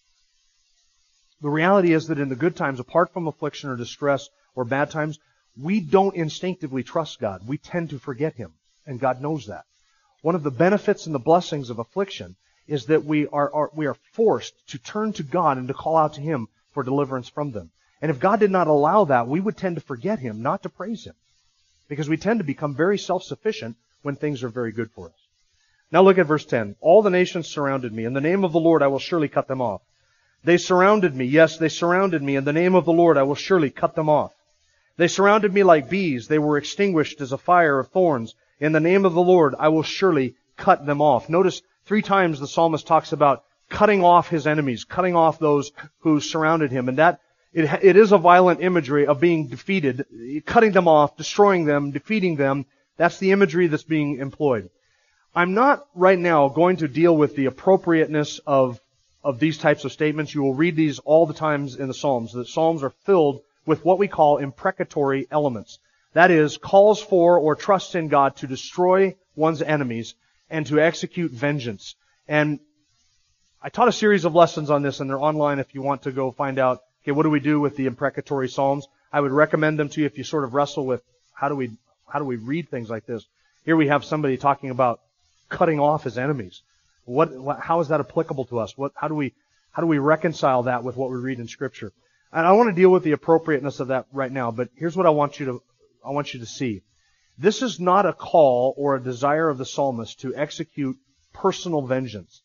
[1.40, 4.90] The reality is that in the good times, apart from affliction or distress or bad
[4.90, 5.20] times,
[5.56, 7.46] we don't instinctively trust God.
[7.46, 8.54] We tend to forget Him.
[8.86, 9.66] And God knows that.
[10.20, 12.34] One of the benefits and the blessings of affliction
[12.70, 15.96] is that we are, are, we are forced to turn to God and to call
[15.96, 17.70] out to Him for deliverance from them.
[18.00, 20.68] And if God did not allow that, we would tend to forget Him, not to
[20.68, 21.14] praise Him.
[21.88, 25.20] Because we tend to become very self-sufficient when things are very good for us.
[25.90, 26.76] Now look at verse 10.
[26.80, 28.04] All the nations surrounded me.
[28.04, 29.82] In the name of the Lord I will surely cut them off.
[30.44, 31.24] They surrounded me.
[31.24, 32.36] Yes, they surrounded me.
[32.36, 34.32] In the name of the Lord I will surely cut them off.
[34.96, 36.28] They surrounded me like bees.
[36.28, 38.36] They were extinguished as a fire of thorns.
[38.60, 41.28] In the name of the Lord I will surely cut them off.
[41.28, 46.20] Notice three times the psalmist talks about cutting off his enemies, cutting off those who
[46.20, 46.88] surrounded him.
[46.88, 47.18] And that,
[47.52, 50.06] it, it is a violent imagery of being defeated,
[50.46, 52.66] cutting them off, destroying them, defeating them.
[52.96, 54.70] That's the imagery that's being employed.
[55.34, 58.80] I'm not right now going to deal with the appropriateness of,
[59.24, 60.32] of these types of statements.
[60.32, 62.32] You will read these all the times in the Psalms.
[62.32, 65.80] The Psalms are filled with what we call imprecatory elements.
[66.12, 70.14] That is, calls for or trusts in God to destroy one's enemies
[70.50, 71.94] and to execute vengeance.
[72.28, 72.60] And
[73.62, 76.12] I taught a series of lessons on this and they're online if you want to
[76.12, 78.86] go find out Okay, what do we do with the imprecatory psalms?
[79.12, 81.70] I would recommend them to you if you sort of wrestle with how do we
[82.06, 83.24] how do we read things like this.
[83.64, 85.00] Here we have somebody talking about
[85.48, 86.62] cutting off his enemies.
[87.06, 88.76] What, what how is that applicable to us?
[88.76, 89.32] What how do we
[89.72, 91.92] how do we reconcile that with what we read in scripture?
[92.32, 95.06] And I want to deal with the appropriateness of that right now, but here's what
[95.06, 95.62] I want you to
[96.04, 96.82] I want you to see.
[97.40, 100.98] This is not a call or a desire of the psalmist to execute
[101.32, 102.42] personal vengeance.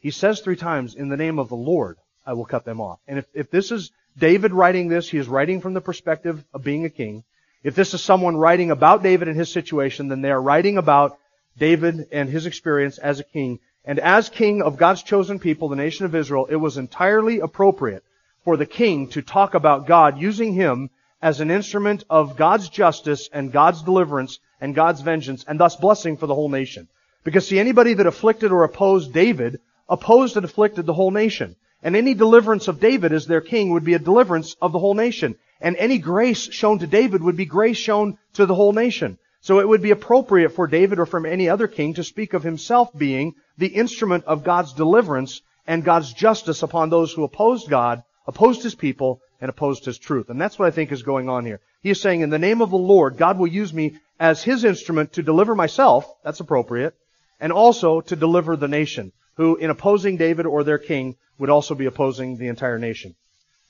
[0.00, 2.98] He says three times, in the name of the Lord, I will cut them off.
[3.08, 6.62] And if, if this is David writing this, he is writing from the perspective of
[6.62, 7.24] being a king.
[7.62, 11.16] If this is someone writing about David and his situation, then they are writing about
[11.56, 13.60] David and his experience as a king.
[13.82, 18.04] And as king of God's chosen people, the nation of Israel, it was entirely appropriate
[18.44, 23.28] for the king to talk about God using him as an instrument of God's justice
[23.32, 26.88] and God's deliverance and God's vengeance and thus blessing for the whole nation.
[27.24, 31.56] Because see, anybody that afflicted or opposed David opposed and afflicted the whole nation.
[31.82, 34.94] And any deliverance of David as their king would be a deliverance of the whole
[34.94, 35.36] nation.
[35.60, 39.18] And any grace shown to David would be grace shown to the whole nation.
[39.40, 42.42] So it would be appropriate for David or from any other king to speak of
[42.42, 48.02] himself being the instrument of God's deliverance and God's justice upon those who opposed God,
[48.26, 50.30] opposed his people, and opposed his truth.
[50.30, 51.60] And that's what I think is going on here.
[51.82, 54.64] He is saying, in the name of the Lord, God will use me as his
[54.64, 56.94] instrument to deliver myself, that's appropriate,
[57.40, 61.74] and also to deliver the nation, who in opposing David or their king would also
[61.74, 63.14] be opposing the entire nation.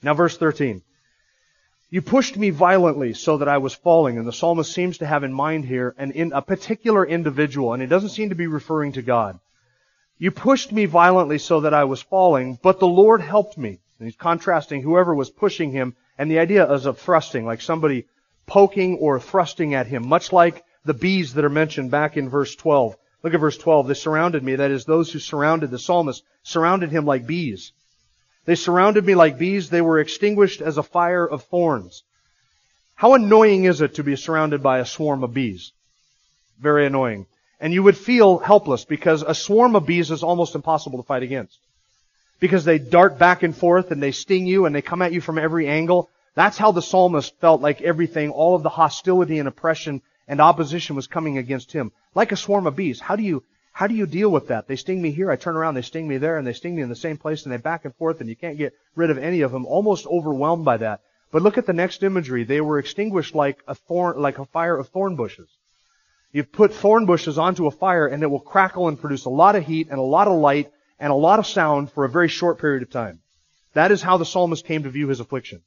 [0.02, 0.83] Now verse 13.
[1.90, 5.24] You pushed me violently so that I was falling, and the psalmist seems to have
[5.24, 8.92] in mind here an in, a particular individual, and it doesn't seem to be referring
[8.92, 9.38] to God.
[10.18, 13.81] You pushed me violently so that I was falling, but the Lord helped me.
[13.98, 18.06] And he's contrasting whoever was pushing him, and the idea is of thrusting, like somebody
[18.46, 22.54] poking or thrusting at him, much like the bees that are mentioned back in verse
[22.54, 22.96] 12.
[23.24, 23.88] Look at verse 12.
[23.88, 27.72] They surrounded me, that is, those who surrounded the psalmist, surrounded him like bees.
[28.44, 29.68] They surrounded me like bees.
[29.68, 32.04] They were extinguished as a fire of thorns.
[32.94, 35.72] How annoying is it to be surrounded by a swarm of bees?
[36.58, 37.26] Very annoying.
[37.61, 41.24] And you would feel helpless because a swarm of bees is almost impossible to fight
[41.24, 41.58] against
[42.40, 45.20] because they dart back and forth and they sting you and they come at you
[45.20, 46.11] from every angle.
[46.35, 50.94] That's how the psalmist felt like everything, all of the hostility and oppression and opposition
[50.94, 51.90] was coming against him.
[52.14, 53.01] Like a swarm of bees.
[53.01, 54.68] How do you, how do you deal with that?
[54.68, 56.83] They sting me here, I turn around, they sting me there, and they sting me
[56.83, 59.18] in the same place, and they back and forth, and you can't get rid of
[59.18, 59.66] any of them.
[59.66, 61.01] Almost overwhelmed by that.
[61.31, 62.44] But look at the next imagery.
[62.44, 65.48] They were extinguished like a thorn, like a fire of thorn bushes.
[66.33, 69.57] You put thorn bushes onto a fire, and it will crackle and produce a lot
[69.57, 72.28] of heat and a lot of light and a lot of sound for a very
[72.28, 73.20] short period of time.
[73.74, 75.62] That is how the psalmist came to view his affliction.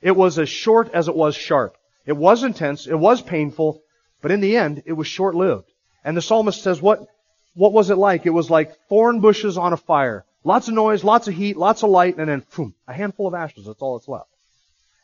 [0.00, 1.76] It was as short as it was sharp.
[2.06, 3.82] It was intense, it was painful,
[4.20, 5.70] but in the end, it was short-lived.
[6.04, 7.06] And the psalmist says, what,
[7.54, 8.26] what was it like?
[8.26, 10.24] It was like thorn bushes on a fire.
[10.44, 13.34] Lots of noise, lots of heat, lots of light, and then, boom, a handful of
[13.34, 13.64] ashes.
[13.64, 14.28] That's all that's left.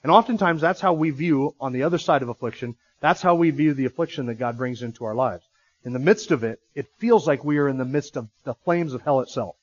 [0.03, 3.51] And oftentimes that's how we view, on the other side of affliction, that's how we
[3.51, 5.45] view the affliction that God brings into our lives
[5.85, 8.55] in the midst of it, it feels like we are in the midst of the
[8.55, 9.57] flames of hell itself.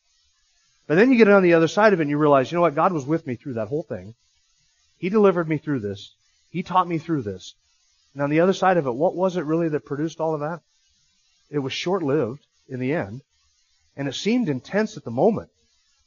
[0.87, 2.61] But then you get on the other side of it and you realize, you know
[2.61, 4.15] what, God was with me through that whole thing.
[4.97, 6.13] He delivered me through this.
[6.49, 7.53] He taught me through this.
[8.13, 10.39] And on the other side of it, what was it really that produced all of
[10.39, 10.61] that?
[11.51, 13.21] It was short-lived in the end.
[13.95, 15.49] And it seemed intense at the moment.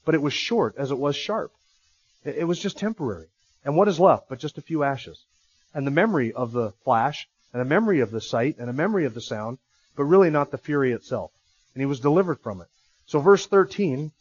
[0.04, 1.52] But it was short as it was sharp.
[2.24, 3.26] It was just temporary.
[3.64, 5.22] And what is left but just a few ashes?
[5.74, 9.04] And the memory of the flash, and a memory of the sight, and a memory
[9.04, 9.58] of the sound,
[10.00, 11.30] but really not the fury itself.
[11.74, 12.68] And he was delivered from it.
[13.04, 14.12] So verse 13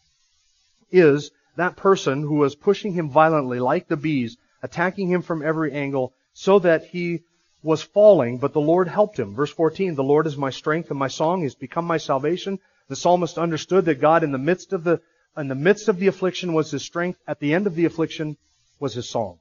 [0.92, 5.72] is that person who was pushing him violently like the bees, attacking him from every
[5.72, 7.22] angle, so that he
[7.63, 9.36] was falling, but the Lord helped him.
[9.36, 11.44] Verse 14, the Lord is my strength and my song.
[11.44, 12.60] He's become my salvation.
[12.89, 15.00] The psalmist understood that God in the midst of the,
[15.38, 17.22] in the midst of the affliction was his strength.
[17.26, 18.36] At the end of the affliction
[18.82, 19.39] was his song.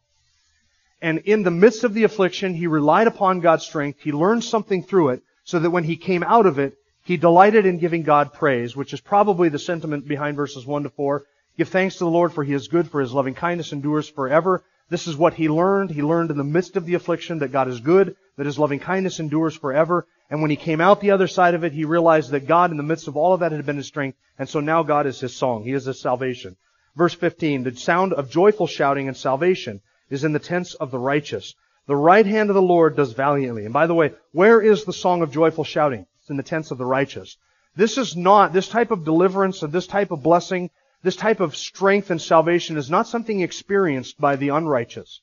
[1.03, 3.99] And in the midst of the affliction, he relied upon God's strength.
[4.03, 7.65] He learned something through it so that when he came out of it, he delighted
[7.65, 11.25] in giving God praise, which is probably the sentiment behind verses 1 to 4.
[11.57, 14.63] Give thanks to the Lord for he is good, for his loving kindness endures forever.
[14.91, 15.91] This is what he learned.
[15.91, 18.79] He learned in the midst of the affliction that God is good, that his loving
[18.79, 20.07] kindness endures forever.
[20.29, 22.77] And when he came out the other side of it, he realized that God in
[22.77, 24.19] the midst of all of that had been his strength.
[24.39, 25.65] And so now God is his song.
[25.65, 26.59] He is his salvation.
[26.95, 29.81] Verse 15, the sound of joyful shouting and salvation
[30.11, 31.55] is in the tents of the righteous.
[31.89, 33.65] The right hand of the Lord does valiantly.
[33.65, 36.07] And by the way, where is the song of joyful shouting?
[36.21, 37.39] It's in the tents of the righteous.
[37.77, 40.69] This is not, this type of deliverance and this type of blessing,
[41.03, 45.23] this type of strength and salvation is not something experienced by the unrighteous,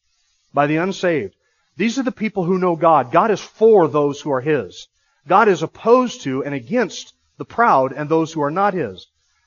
[0.56, 1.36] by the unsaved.
[1.78, 3.12] These are the people who know God.
[3.12, 4.88] God is for those who are His.
[5.28, 9.06] God is opposed to and against the proud and those who are not His.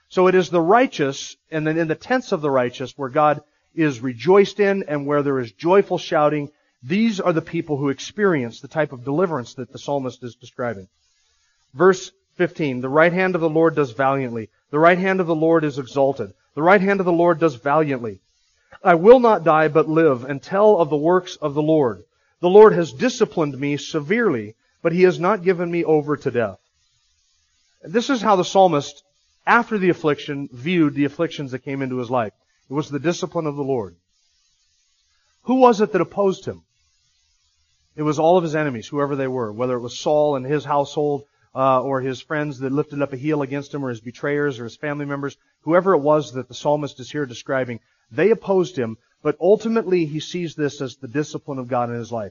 [0.09, 3.43] So it is the righteous and then in the tents of the righteous where God
[3.75, 6.51] is rejoiced in and where there is joyful shouting,
[6.83, 10.88] these are the people who experience the type of deliverance that the psalmist is describing.
[11.75, 14.49] Verse 15, the right hand of the Lord does valiantly.
[14.71, 16.33] The right hand of the Lord is exalted.
[16.55, 18.21] The right hand of the Lord does valiantly.
[18.83, 22.05] I will not die, but live and tell of the works of the Lord.
[22.41, 26.59] The Lord has disciplined me severely, but he has not given me over to death.
[27.83, 29.03] This is how the psalmist,
[29.45, 32.33] after the affliction, viewed the afflictions that came into his life.
[32.71, 33.97] It was the discipline of the Lord.
[35.45, 36.62] Who was it that opposed him?
[37.99, 40.65] It was all of his enemies, whoever they were, whether it was Saul and his
[40.65, 44.61] household, uh, or his friends that lifted up a heel against him, or his betrayers,
[44.61, 47.81] or his family members, whoever it was that the psalmist is here describing,
[48.13, 52.13] they opposed him, but ultimately he sees this as the discipline of God in his
[52.13, 52.31] life.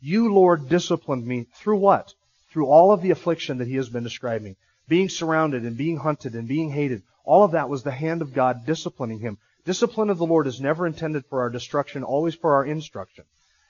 [0.00, 2.14] You, Lord, disciplined me through what?
[2.50, 4.56] Through all of the affliction that he has been describing.
[4.88, 7.02] Being surrounded and being hunted and being hated.
[7.26, 9.36] All of that was the hand of God disciplining him.
[9.66, 13.24] Discipline of the Lord is never intended for our destruction, always for our instruction.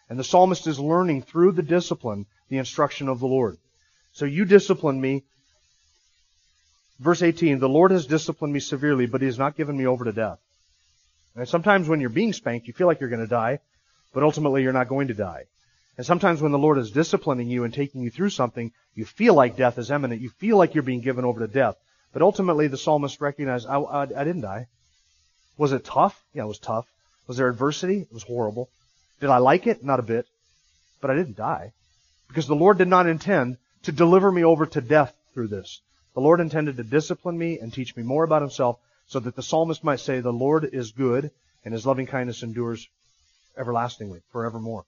[0.08, 3.58] And the psalmist is learning through the discipline the instruction of the Lord.
[4.12, 5.24] So you discipline me.
[7.00, 10.04] Verse 18, the Lord has disciplined me severely, but he has not given me over
[10.04, 10.38] to death.
[11.34, 13.60] And sometimes when you're being spanked, you feel like you're going to die,
[14.12, 15.46] but ultimately you're not going to die.
[15.96, 19.34] And sometimes when the Lord is disciplining you and taking you through something, you feel
[19.34, 20.20] like death is imminent.
[20.20, 21.76] You feel like you're being given over to death.
[22.12, 24.68] But ultimately the psalmist recognized, I, I, I didn't die.
[25.56, 26.22] Was it tough?
[26.34, 26.86] Yeah, it was tough.
[27.26, 28.00] Was there adversity?
[28.00, 28.68] It was horrible.
[29.22, 29.84] Did I like it?
[29.84, 30.26] Not a bit.
[31.00, 31.72] But I didn't die.
[32.26, 35.80] Because the Lord did not intend to deliver me over to death through this.
[36.14, 39.42] The Lord intended to discipline me and teach me more about Himself so that the
[39.44, 41.30] psalmist might say, The Lord is good,
[41.64, 42.88] and his loving kindness endures
[43.56, 44.86] everlastingly, forevermore.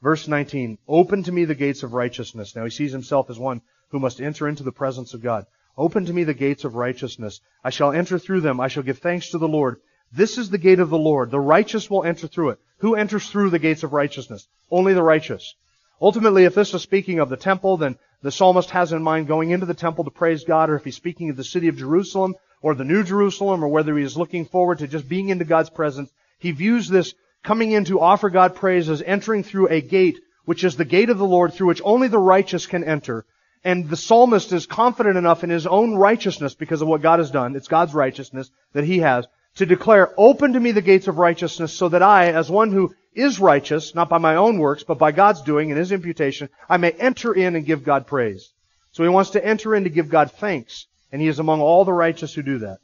[0.00, 2.54] Verse 19, Open to me the gates of righteousness.
[2.54, 5.46] Now he sees himself as one who must enter into the presence of God.
[5.76, 7.40] Open to me the gates of righteousness.
[7.64, 8.60] I shall enter through them.
[8.60, 9.80] I shall give thanks to the Lord.
[10.12, 11.32] This is the gate of the Lord.
[11.32, 12.60] The righteous will enter through it.
[12.82, 14.48] Who enters through the gates of righteousness?
[14.68, 15.54] Only the righteous.
[16.00, 19.50] Ultimately, if this is speaking of the temple, then the psalmist has in mind going
[19.50, 22.34] into the temple to praise God, or if he's speaking of the city of Jerusalem,
[22.60, 25.70] or the New Jerusalem, or whether he is looking forward to just being into God's
[25.70, 27.14] presence, he views this
[27.44, 31.08] coming in to offer God praise as entering through a gate, which is the gate
[31.08, 33.24] of the Lord, through which only the righteous can enter.
[33.62, 37.30] And the psalmist is confident enough in his own righteousness because of what God has
[37.30, 41.18] done, it's God's righteousness that he has, to declare, open to me the gates of
[41.18, 44.98] righteousness so that I, as one who is righteous, not by my own works, but
[44.98, 48.52] by God's doing and his imputation, I may enter in and give God praise.
[48.92, 51.84] So he wants to enter in to give God thanks and he is among all
[51.84, 52.78] the righteous who do that.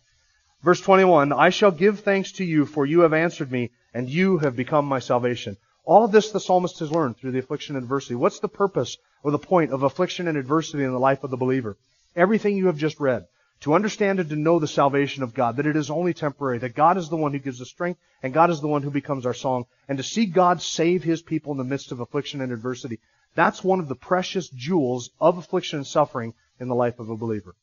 [0.63, 4.39] Verse 21, I shall give thanks to you, for you have answered me, and you
[4.39, 5.57] have become my salvation.
[5.85, 8.15] All of this the psalmist has learned through the affliction and adversity.
[8.15, 11.39] What's the purpose or the point of affliction and adversity in the life of the
[11.39, 11.79] believer?
[12.15, 13.27] Everything you have just read.
[13.63, 16.77] To understand and to know the salvation of God, that it is only temporary, that
[16.77, 19.27] God is the one who gives us strength, and God is the one who becomes
[19.27, 22.53] our song, and to see God save His people in the midst of affliction and
[22.53, 23.01] adversity.
[23.35, 27.17] That's one of the precious jewels of affliction and suffering in the life of a
[27.17, 27.55] believer.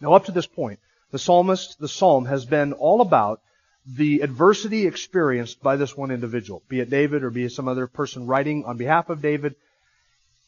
[0.00, 0.78] Now, up to this point,
[1.10, 3.40] the psalmist, the psalm has been all about
[3.84, 7.86] the adversity experienced by this one individual, be it David or be it some other
[7.86, 9.56] person writing on behalf of David.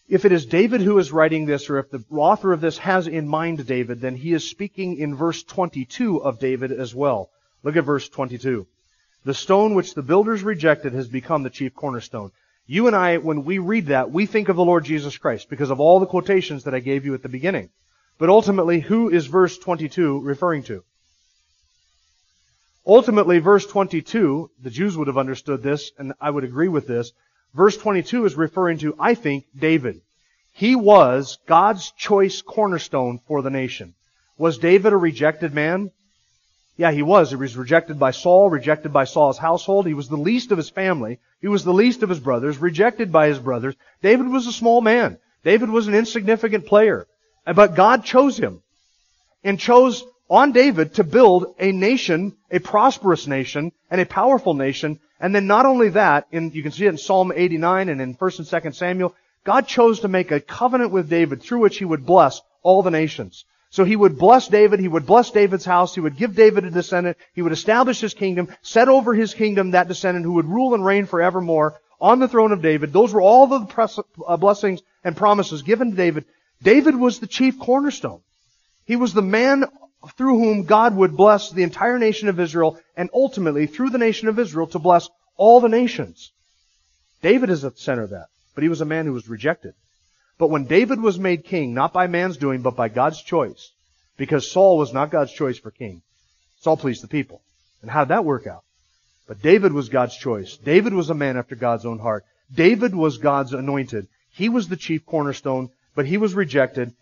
[0.09, 3.07] If it is David who is writing this, or if the author of this has
[3.07, 7.31] in mind David, then he is speaking in verse 22 of David as well.
[7.63, 8.67] Look at verse 22.
[9.25, 12.33] The stone which the builders rejected has become the chief cornerstone.
[12.67, 15.71] You and I, when we read that, we think of the Lord Jesus Christ because
[15.71, 17.71] of all the quotations that I gave you at the beginning.
[18.19, 20.85] But ultimately, who is verse 22 referring to?
[22.87, 27.13] Ultimately, verse 22, the Jews would have understood this, and I would agree with this.
[27.55, 30.01] Verse 22 is referring to, I think, David.
[30.53, 33.95] He was God's choice cornerstone for the nation.
[34.37, 35.91] Was David a rejected man?
[36.77, 37.31] Yeah, he was.
[37.31, 39.87] He was rejected by Saul, rejected by Saul's household.
[39.87, 41.21] He was the least of his family.
[41.41, 43.77] He was the least of his brothers, rejected by his brothers.
[44.03, 45.19] David was a small man.
[45.45, 47.07] David was an insignificant player.
[47.47, 48.63] But God chose him
[49.45, 54.99] and chose on David to build a nation, a prosperous nation, and a powerful nation.
[55.21, 58.15] And then not only that, in, you can see it in Psalm 89 and in
[58.15, 61.85] 1st and 2nd Samuel, God chose to make a covenant with David through which he
[61.85, 63.45] would bless all the nations.
[63.71, 66.71] So he would bless David, he would bless David's house, he would give David a
[66.71, 70.75] descendant, he would establish his kingdom, set over his kingdom that descendant who would rule
[70.75, 72.93] and reign forevermore on the throne of David.
[72.93, 76.25] Those were all the uh, blessings and promises given to David.
[76.63, 78.21] David was the chief cornerstone.
[78.85, 79.65] He was the man
[80.17, 84.29] through whom God would bless the entire nation of Israel and ultimately through the nation
[84.29, 86.33] of Israel to bless all the nations.
[87.23, 89.75] David is at the center of that, but he was a man who was rejected.
[90.37, 93.71] But when David was made king, not by man's doing, but by God's choice,
[94.17, 96.03] because Saul was not God's choice for king,
[96.61, 97.41] Saul pleased the people.
[97.83, 98.65] And how did that work out?
[99.27, 100.57] But David was God's choice.
[100.57, 102.25] David was a man after God's own heart.
[102.53, 104.07] David was God's anointed.
[104.33, 106.93] He was the chief cornerstone, but he was rejected.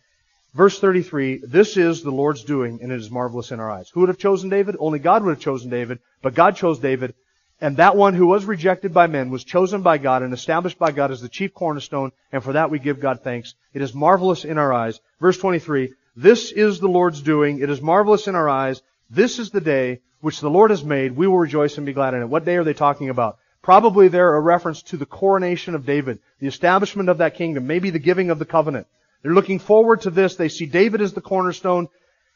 [0.54, 3.88] Verse 33, this is the Lord's doing, and it is marvelous in our eyes.
[3.88, 4.76] Who would have chosen David?
[4.78, 7.14] Only God would have chosen David, but God chose David,
[7.58, 10.92] and that one who was rejected by men was chosen by God and established by
[10.92, 13.54] God as the chief cornerstone, and for that we give God thanks.
[13.72, 15.00] It is marvelous in our eyes.
[15.20, 18.82] Verse 23, this is the Lord's doing, it is marvelous in our eyes.
[19.08, 21.16] This is the day which the Lord has made.
[21.16, 22.28] We will rejoice and be glad in it.
[22.28, 23.38] What day are they talking about?
[23.62, 27.90] Probably they're a reference to the coronation of David, the establishment of that kingdom, maybe
[27.90, 28.86] the giving of the covenant.
[29.22, 30.36] They're looking forward to this.
[30.36, 31.88] They see David as the cornerstone,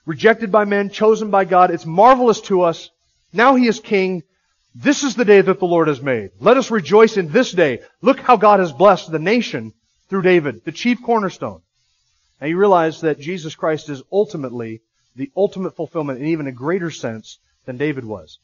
[0.04, 1.70] rejected by men, chosen by God.
[1.70, 2.90] It's marvelous to us.
[3.32, 4.22] Now he is king.
[4.74, 6.30] This is the day that the Lord has made.
[6.38, 7.80] Let us rejoice in this day.
[8.02, 9.72] Look how God has blessed the nation
[10.08, 11.62] through David, the chief cornerstone.
[12.40, 14.82] Now you realize that Jesus Christ is ultimately
[15.16, 18.38] the ultimate fulfillment in even a greater sense than David was.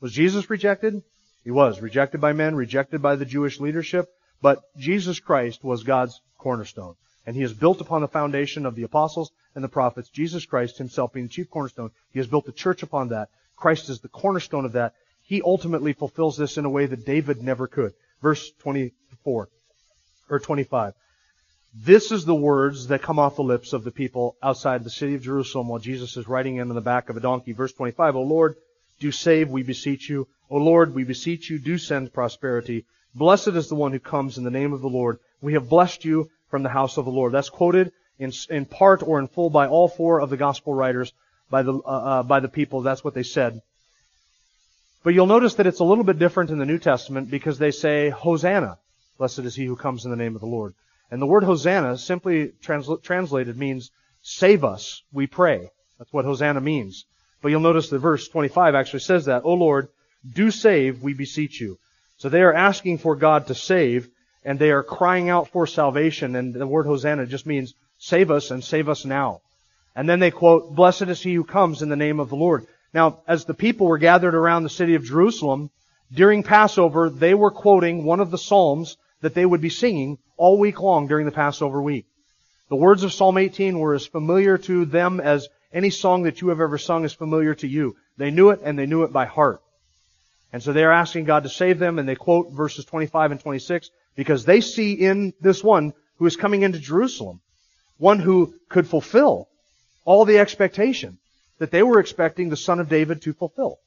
[0.00, 1.02] Was Jesus rejected?
[1.44, 1.80] He was.
[1.80, 4.08] Rejected by men, rejected by the Jewish leadership,
[4.42, 6.96] but Jesus Christ was God's cornerstone.
[7.26, 10.78] And he is built upon the foundation of the apostles and the prophets, Jesus Christ
[10.78, 11.90] himself being the chief cornerstone.
[12.12, 13.28] He has built the church upon that.
[13.56, 14.94] Christ is the cornerstone of that.
[15.22, 17.92] He ultimately fulfills this in a way that David never could.
[18.22, 19.48] Verse 24,
[20.28, 20.94] or 25.
[21.74, 25.14] This is the words that come off the lips of the people outside the city
[25.14, 27.52] of Jerusalem while Jesus is riding in on the back of a donkey.
[27.52, 28.56] Verse 25, O Lord,
[28.98, 30.26] do save, we beseech you.
[30.50, 32.86] O Lord, we beseech you, do send prosperity.
[33.14, 35.20] Blessed is the one who comes in the name of the Lord.
[35.40, 37.32] We have blessed you from the house of the Lord.
[37.32, 41.12] That's quoted in, in part or in full by all four of the gospel writers,
[41.48, 42.82] by the, uh, uh, by the people.
[42.82, 43.62] That's what they said.
[45.02, 47.70] But you'll notice that it's a little bit different in the New Testament because they
[47.70, 48.78] say, Hosanna.
[49.16, 50.74] Blessed is he who comes in the name of the Lord.
[51.10, 53.90] And the word Hosanna, simply transla- translated, means
[54.22, 55.70] save us, we pray.
[55.98, 57.04] That's what Hosanna means.
[57.42, 59.88] But you'll notice that verse 25 actually says that, O Lord,
[60.30, 61.78] do save, we beseech you.
[62.18, 64.08] So they are asking for God to save,
[64.44, 68.50] and they are crying out for salvation, and the word Hosanna just means save us
[68.50, 69.40] and save us now.
[69.94, 72.66] And then they quote, Blessed is he who comes in the name of the Lord.
[72.94, 75.70] Now, as the people were gathered around the city of Jerusalem,
[76.12, 80.58] during Passover, they were quoting one of the Psalms that they would be singing all
[80.58, 82.06] week long during the Passover week.
[82.68, 86.48] The words of Psalm 18 were as familiar to them as any song that you
[86.48, 87.96] have ever sung is familiar to you.
[88.16, 89.60] They knew it and they knew it by heart.
[90.52, 93.90] And so they're asking God to save them and they quote verses 25 and 26
[94.20, 97.40] because they see in this one who is coming into Jerusalem,
[97.96, 99.48] one who could fulfill
[100.04, 101.16] all the expectation
[101.56, 103.78] that they were expecting the son of David to fulfill.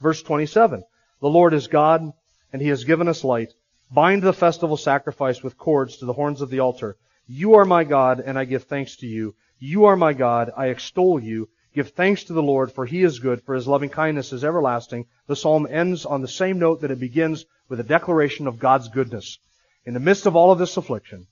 [0.00, 0.84] Verse 27,
[1.20, 2.12] the Lord is God
[2.52, 3.52] and he has given us light.
[3.90, 6.96] Bind the festival sacrifice with cords to the horns of the altar.
[7.26, 9.34] You are my God and I give thanks to you.
[9.58, 10.52] You are my God.
[10.56, 11.48] I extol you.
[11.74, 15.06] Give thanks to the Lord, for he is good, for his loving kindness is everlasting.
[15.26, 18.86] The psalm ends on the same note that it begins with a declaration of God's
[18.86, 19.40] goodness.
[19.84, 21.26] In the midst of all of this affliction,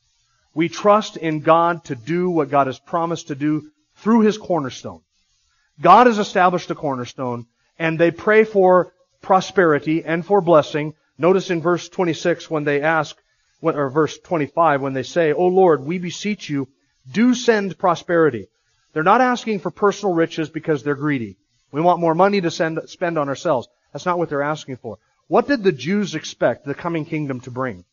[0.55, 5.03] we trust in God to do what God has promised to do through his cornerstone.
[5.81, 7.47] God has established a cornerstone,
[7.79, 10.95] and they pray for prosperity and for blessing.
[11.19, 13.17] Notice in verse 26 when they ask,
[13.61, 16.69] or verse 25 when they say, O Lord, we beseech you,
[17.11, 18.49] do send prosperity.
[18.93, 21.37] They're not asking for personal riches because they're greedy.
[21.71, 23.69] We want more money to send, spend on ourselves.
[23.93, 24.99] That's not what they're asking for.
[25.27, 27.85] What did the Jews expect the coming kingdom to bring?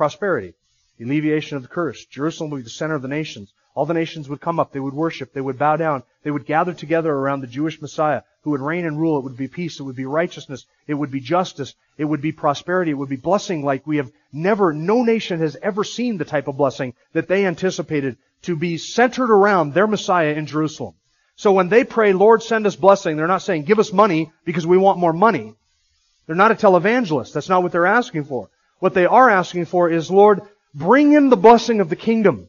[0.00, 0.54] Prosperity.
[0.96, 2.06] The alleviation of the curse.
[2.06, 3.52] Jerusalem would be the center of the nations.
[3.74, 4.72] All the nations would come up.
[4.72, 5.34] They would worship.
[5.34, 6.04] They would bow down.
[6.22, 9.18] They would gather together around the Jewish Messiah who would reign and rule.
[9.18, 9.78] It would be peace.
[9.78, 10.64] It would be righteousness.
[10.86, 11.74] It would be justice.
[11.98, 12.92] It would be prosperity.
[12.92, 16.48] It would be blessing like we have never, no nation has ever seen the type
[16.48, 20.94] of blessing that they anticipated to be centered around their Messiah in Jerusalem.
[21.36, 24.66] So when they pray, Lord, send us blessing, they're not saying, give us money because
[24.66, 25.52] we want more money.
[26.26, 27.34] They're not a televangelist.
[27.34, 28.48] That's not what they're asking for.
[28.80, 30.42] What they are asking for is, Lord,
[30.74, 32.48] bring in the blessing of the kingdom.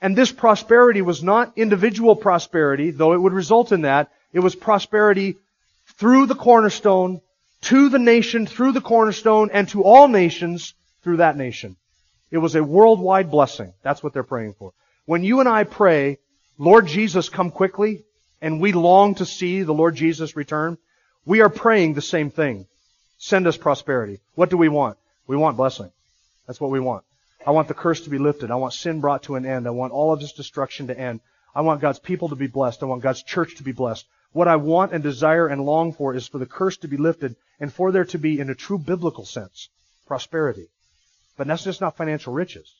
[0.00, 4.10] And this prosperity was not individual prosperity, though it would result in that.
[4.32, 5.36] It was prosperity
[5.98, 7.20] through the cornerstone,
[7.62, 11.76] to the nation through the cornerstone, and to all nations through that nation.
[12.30, 13.72] It was a worldwide blessing.
[13.82, 14.72] That's what they're praying for.
[15.06, 16.18] When you and I pray,
[16.58, 18.04] Lord Jesus, come quickly,
[18.40, 20.78] and we long to see the Lord Jesus return,
[21.24, 22.66] we are praying the same thing.
[23.18, 24.20] Send us prosperity.
[24.34, 24.96] What do we want?
[25.28, 25.92] We want blessing.
[26.46, 27.04] That's what we want.
[27.46, 28.50] I want the curse to be lifted.
[28.50, 29.68] I want sin brought to an end.
[29.68, 31.20] I want all of this destruction to end.
[31.54, 32.82] I want God's people to be blessed.
[32.82, 34.06] I want God's church to be blessed.
[34.32, 37.36] What I want and desire and long for is for the curse to be lifted
[37.60, 39.68] and for there to be, in a true biblical sense,
[40.06, 40.68] prosperity.
[41.36, 42.74] But that's just not financial riches.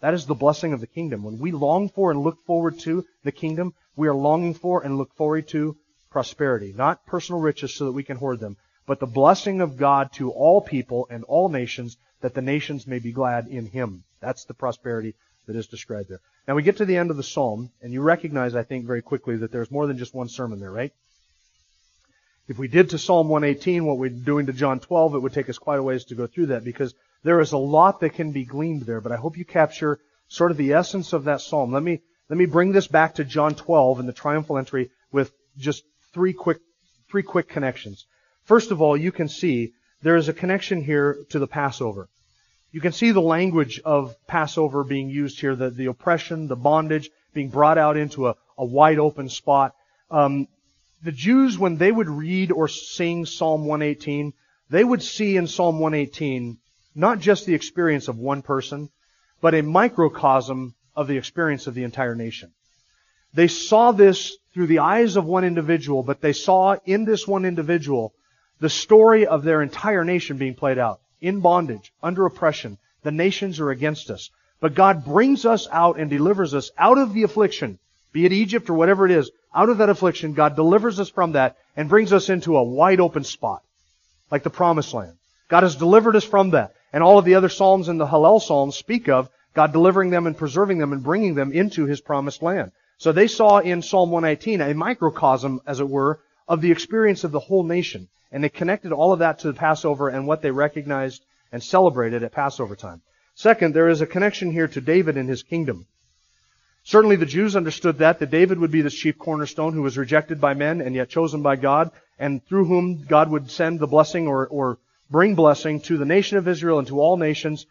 [0.00, 1.22] That is the blessing of the kingdom.
[1.22, 4.98] When we long for and look forward to the kingdom, we are longing for and
[4.98, 5.76] look forward to
[6.10, 6.74] prosperity.
[6.76, 8.56] Not personal riches so that we can hoard them,
[8.86, 12.98] but the blessing of God to all people and all nations, that the nations may
[12.98, 14.04] be glad in him.
[14.20, 15.14] That's the prosperity
[15.46, 16.20] that is described there.
[16.48, 19.02] Now we get to the end of the psalm, and you recognize, I think, very
[19.02, 20.92] quickly that there's more than just one sermon there, right?
[22.48, 25.48] If we did to Psalm 118 what we're doing to John 12, it would take
[25.48, 28.30] us quite a ways to go through that because there is a lot that can
[28.30, 31.72] be gleaned there, but I hope you capture sort of the essence of that psalm.
[31.72, 35.32] Let me, let me bring this back to John 12 and the triumphal entry with
[35.58, 35.82] just
[36.14, 36.58] three quick,
[37.10, 38.06] three quick connections.
[38.46, 39.72] First of all, you can see
[40.02, 42.08] there is a connection here to the Passover.
[42.70, 47.10] You can see the language of Passover being used here, the, the oppression, the bondage
[47.34, 49.74] being brought out into a, a wide open spot.
[50.12, 50.46] Um,
[51.02, 54.32] the Jews, when they would read or sing Psalm 118,
[54.70, 56.58] they would see in Psalm 118
[56.94, 58.90] not just the experience of one person,
[59.40, 62.52] but a microcosm of the experience of the entire nation.
[63.34, 67.44] They saw this through the eyes of one individual, but they saw in this one
[67.44, 68.14] individual
[68.60, 71.00] the story of their entire nation being played out.
[71.20, 72.78] In bondage, under oppression.
[73.02, 74.30] The nations are against us.
[74.60, 77.78] But God brings us out and delivers us out of the affliction,
[78.12, 81.32] be it Egypt or whatever it is, out of that affliction, God delivers us from
[81.32, 83.62] that and brings us into a wide open spot,
[84.30, 85.16] like the promised land.
[85.48, 86.74] God has delivered us from that.
[86.92, 90.26] And all of the other Psalms and the Hallel Psalms speak of God delivering them
[90.26, 92.72] and preserving them and bringing them into His promised land.
[92.98, 97.32] So they saw in Psalm 118 a microcosm, as it were, of the experience of
[97.32, 98.08] the whole nation.
[98.32, 101.22] And they connected all of that to the Passover and what they recognized
[101.52, 103.02] and celebrated at Passover time.
[103.34, 105.86] Second, there is a connection here to David and his kingdom.
[106.84, 110.40] Certainly the Jews understood that, that David would be this chief cornerstone who was rejected
[110.40, 114.28] by men and yet chosen by God, and through whom God would send the blessing
[114.28, 114.78] or, or
[115.10, 117.66] bring blessing to the nation of Israel and to all nations.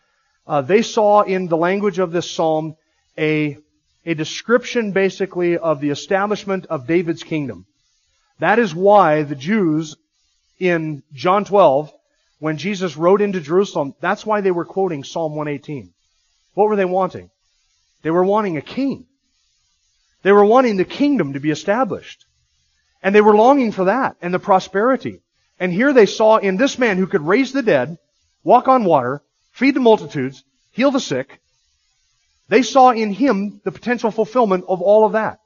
[0.45, 2.75] Uh, they saw in the language of this psalm
[3.17, 3.57] a,
[4.05, 7.65] a description basically of the establishment of David's kingdom.
[8.39, 9.95] That is why the Jews
[10.59, 11.91] in John 12,
[12.39, 15.93] when Jesus rode into Jerusalem, that's why they were quoting Psalm 118.
[16.53, 17.29] What were they wanting?
[18.01, 19.07] They were wanting a king.
[20.23, 22.25] They were wanting the kingdom to be established.
[23.01, 25.21] And they were longing for that and the prosperity.
[25.59, 27.97] And here they saw in this man who could raise the dead,
[28.43, 29.21] walk on water,
[29.51, 31.39] feed the multitudes, heal the sick,
[32.47, 35.39] they saw in him the potential fulfillment of all of that.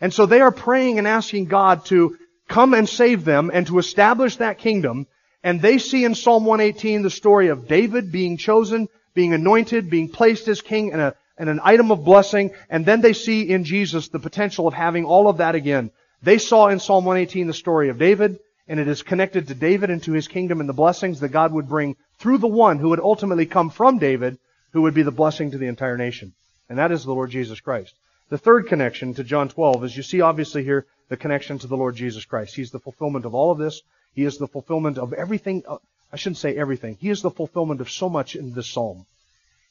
[0.00, 2.16] And so they are praying and asking God to
[2.50, 5.06] come and save them and to establish that kingdom.
[5.42, 10.08] And they see in Psalm 118 the story of David being chosen, being anointed, being
[10.08, 12.50] placed as king and, a, and an item of blessing.
[12.68, 15.90] And then they see in Jesus the potential of having all of that again.
[16.22, 18.38] They saw in Psalm 118 the story of David,
[18.68, 21.52] and it is connected to David and to his kingdom and the blessings that God
[21.52, 24.38] would bring through the one who would ultimately come from David,
[24.72, 26.34] who would be the blessing to the entire nation.
[26.68, 27.94] And that is the Lord Jesus Christ.
[28.28, 31.76] The third connection to John 12 is you see obviously here the connection to the
[31.76, 32.54] Lord Jesus Christ.
[32.54, 33.82] He's the fulfillment of all of this.
[34.14, 35.64] He is the fulfillment of everything.
[35.68, 35.78] Uh,
[36.12, 36.96] I shouldn't say everything.
[37.00, 39.06] He is the fulfillment of so much in this psalm.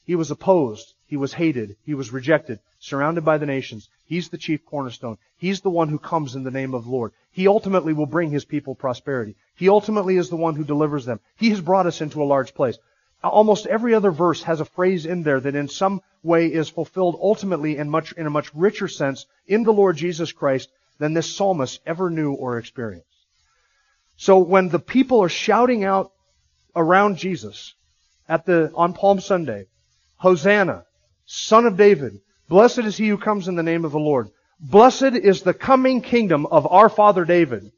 [0.04, 0.92] He was opposed.
[1.06, 1.76] He was hated.
[1.84, 3.88] He was rejected, surrounded by the nations.
[4.04, 5.16] He's the chief cornerstone.
[5.38, 7.12] He's the one who comes in the name of the Lord.
[7.32, 9.34] He ultimately will bring his people prosperity.
[9.56, 11.20] He ultimately is the one who delivers them.
[11.36, 12.76] He has brought us into a large place.
[13.24, 17.18] Almost every other verse has a phrase in there that in some way is fulfilled
[17.20, 20.68] ultimately in much, in a much richer sense in the Lord Jesus Christ
[21.00, 23.08] than this psalmist ever knew or experienced.
[24.16, 26.12] So when the people are shouting out
[26.76, 27.74] around Jesus
[28.28, 29.66] at the, on Palm Sunday,
[30.16, 30.84] Hosanna,
[31.24, 34.28] Son of David, blessed is he who comes in the name of the Lord.
[34.60, 37.72] Blessed is the coming kingdom of our father David.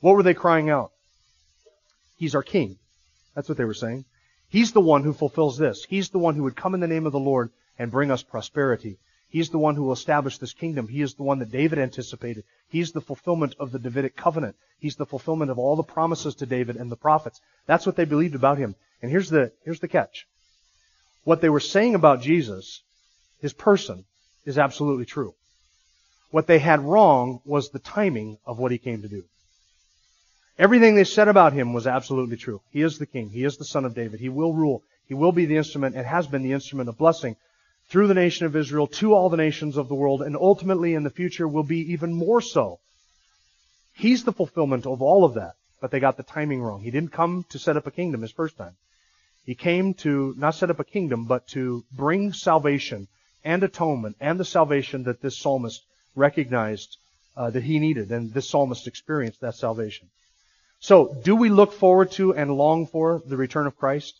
[0.00, 0.90] What were they crying out?
[2.16, 2.76] He's our king.
[3.36, 4.04] That's what they were saying.
[4.48, 5.84] He's the one who fulfills this.
[5.88, 8.24] He's the one who would come in the name of the Lord and bring us
[8.24, 8.98] prosperity.
[9.34, 10.86] He's the one who will establish this kingdom.
[10.86, 12.44] He is the one that David anticipated.
[12.68, 14.54] He's the fulfillment of the Davidic covenant.
[14.78, 17.40] He's the fulfillment of all the promises to David and the prophets.
[17.66, 18.76] That's what they believed about him.
[19.02, 20.28] And here's the, here's the catch.
[21.24, 22.84] What they were saying about Jesus,
[23.40, 24.04] his person,
[24.44, 25.34] is absolutely true.
[26.30, 29.24] What they had wrong was the timing of what he came to do.
[30.60, 32.60] Everything they said about him was absolutely true.
[32.70, 33.30] He is the king.
[33.30, 34.20] He is the son of David.
[34.20, 34.84] He will rule.
[35.08, 37.34] He will be the instrument and has been the instrument of blessing
[37.94, 41.04] through the nation of Israel to all the nations of the world, and ultimately in
[41.04, 42.80] the future will be even more so.
[43.92, 46.80] He's the fulfillment of all of that, but they got the timing wrong.
[46.80, 48.74] He didn't come to set up a kingdom his first time.
[49.46, 53.06] He came to not set up a kingdom, but to bring salvation
[53.44, 55.80] and atonement and the salvation that this psalmist
[56.16, 56.96] recognized
[57.36, 60.08] uh, that he needed, and this psalmist experienced that salvation.
[60.80, 64.18] So, do we look forward to and long for the return of Christ?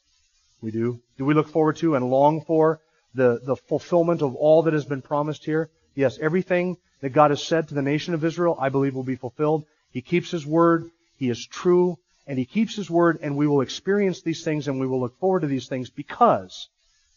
[0.61, 1.01] We do.
[1.19, 2.79] Do we look forward to and long for
[3.15, 5.71] the, the fulfillment of all that has been promised here.
[5.95, 9.17] Yes, everything that God has said to the nation of Israel, I believe will be
[9.17, 9.65] fulfilled.
[9.91, 10.91] He keeps His word.
[11.17, 11.99] He is true.
[12.27, 15.19] and He keeps His word, and we will experience these things, and we will look
[15.19, 16.69] forward to these things because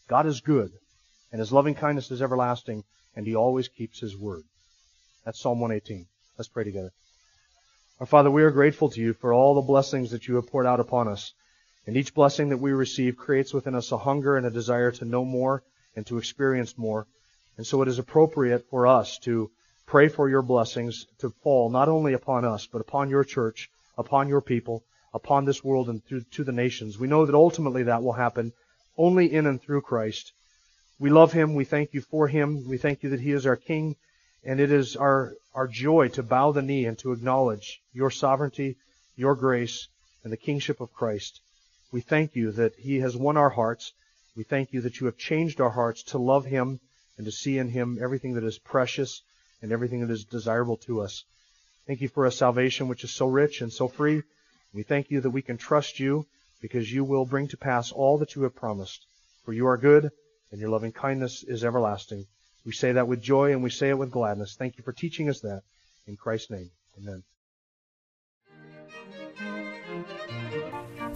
[0.06, 0.70] God is good,
[1.32, 2.84] and His loving kindness is everlasting,
[3.16, 4.44] and He always keeps His word.
[5.24, 6.06] That's Psalm 118.
[6.36, 6.92] Let's pray together.
[7.98, 10.66] Our Father, we are grateful to you for all the blessings that you have poured
[10.66, 11.32] out upon us.
[11.86, 15.04] And each blessing that we receive creates within us a hunger and a desire to
[15.04, 15.64] know more
[15.96, 17.06] and to experience more.
[17.56, 19.50] And so it is appropriate for us to
[19.86, 24.28] pray for your blessings to fall not only upon us, but upon your church, upon
[24.28, 24.84] your people,
[25.14, 26.98] upon this world and through, to the nations.
[26.98, 28.52] We know that ultimately that will happen
[28.96, 30.32] only in and through Christ.
[30.98, 31.54] We love him.
[31.54, 32.68] We thank you for him.
[32.68, 33.96] We thank you that he is our king.
[34.44, 38.76] And it is our, our joy to bow the knee and to acknowledge your sovereignty,
[39.16, 39.88] your grace,
[40.22, 41.40] and the kingship of Christ.
[41.92, 43.92] We thank you that he has won our hearts.
[44.38, 46.78] We thank you that you have changed our hearts to love him
[47.16, 49.20] and to see in him everything that is precious
[49.60, 51.24] and everything that is desirable to us.
[51.88, 54.22] Thank you for a salvation which is so rich and so free.
[54.72, 56.24] We thank you that we can trust you
[56.62, 59.04] because you will bring to pass all that you have promised.
[59.44, 60.08] For you are good
[60.52, 62.28] and your loving kindness is everlasting.
[62.64, 64.54] We say that with joy and we say it with gladness.
[64.54, 65.64] Thank you for teaching us that.
[66.06, 67.24] In Christ's name, amen.